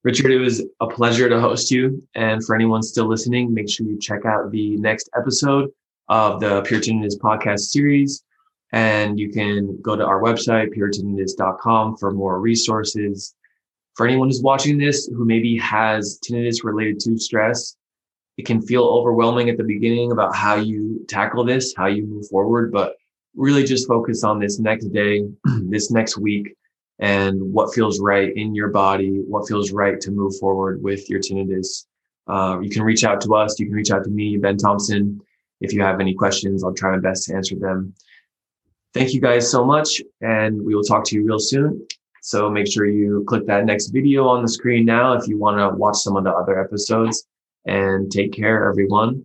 Richard, 0.02 0.32
it 0.32 0.38
was 0.38 0.64
a 0.80 0.88
pleasure 0.88 1.28
to 1.28 1.38
host 1.38 1.70
you. 1.70 2.02
And 2.14 2.44
for 2.44 2.56
anyone 2.56 2.82
still 2.82 3.06
listening, 3.06 3.54
make 3.54 3.70
sure 3.70 3.86
you 3.86 3.98
check 4.00 4.24
out 4.24 4.50
the 4.50 4.76
next 4.78 5.10
episode 5.16 5.68
of 6.11 6.40
the 6.40 6.61
Pure 6.62 6.81
Tinnitus 6.81 7.18
podcast 7.18 7.61
series. 7.61 8.23
And 8.73 9.18
you 9.18 9.31
can 9.31 9.81
go 9.81 9.96
to 9.96 10.05
our 10.05 10.20
website, 10.20 10.77
puretinnitus.com, 10.77 11.96
for 11.96 12.12
more 12.12 12.38
resources 12.38 13.35
for 14.01 14.07
anyone 14.07 14.29
who's 14.29 14.40
watching 14.40 14.79
this 14.79 15.07
who 15.09 15.25
maybe 15.25 15.59
has 15.59 16.18
tinnitus 16.25 16.64
related 16.64 17.01
to 17.01 17.18
stress, 17.18 17.77
it 18.38 18.46
can 18.46 18.62
feel 18.62 18.85
overwhelming 18.85 19.51
at 19.51 19.59
the 19.59 19.64
beginning 19.64 20.12
about 20.12 20.35
how 20.35 20.55
you 20.55 21.05
tackle 21.09 21.44
this, 21.44 21.75
how 21.77 21.87
you 21.87 22.07
move 22.07 22.27
forward, 22.29 22.73
but 22.73 22.96
really 23.37 23.64
just 23.64 23.87
focus 23.87 24.25
on 24.25 24.38
this 24.38 24.59
next 24.59 24.87
day, 24.87 25.29
this 25.44 25.90
next 25.90 26.16
week, 26.16 26.55
and 26.99 27.40
what 27.40 27.75
feels 27.75 28.01
right 28.01 28.35
in 28.37 28.55
your 28.55 28.68
body, 28.68 29.23
what 29.29 29.46
feels 29.46 29.73
right 29.73 30.01
to 30.01 30.11
move 30.11 30.35
forward 30.38 30.83
with 30.83 31.09
your 31.11 31.20
tinnitus. 31.20 31.85
Uh, 32.27 32.59
you 32.62 32.70
can 32.70 32.83
reach 32.83 33.05
out 33.05 33.20
to 33.20 33.35
us. 33.35 33.59
You 33.59 33.66
can 33.66 33.75
reach 33.75 33.90
out 33.90 34.05
to 34.05 34.11
me, 34.11 34.37
Ben 34.37 34.57
Thompson. 34.57 35.20
If 35.61 35.73
you 35.73 35.83
have 35.83 36.01
any 36.01 36.14
questions, 36.14 36.64
I'll 36.64 36.75
try 36.75 36.90
my 36.92 36.99
best 36.99 37.27
to 37.27 37.35
answer 37.35 37.57
them. 37.57 37.94
Thank 38.94 39.12
you 39.14 39.20
guys 39.20 39.51
so 39.51 39.64
much, 39.64 40.03
and 40.20 40.61
we 40.62 40.75
will 40.75 40.83
talk 40.83 41.05
to 41.07 41.16
you 41.16 41.25
real 41.25 41.38
soon. 41.38 41.87
So 42.23 42.51
make 42.51 42.70
sure 42.70 42.87
you 42.87 43.25
click 43.27 43.46
that 43.46 43.64
next 43.64 43.88
video 43.88 44.27
on 44.27 44.42
the 44.42 44.49
screen 44.49 44.85
now 44.85 45.14
if 45.14 45.27
you 45.27 45.38
want 45.38 45.59
to 45.59 45.77
watch 45.77 45.96
some 45.96 46.16
of 46.16 46.25
the 46.25 46.33
other 46.33 46.62
episodes. 46.62 47.27
and 47.66 48.11
take 48.11 48.33
care, 48.33 48.68
everyone. 48.68 49.25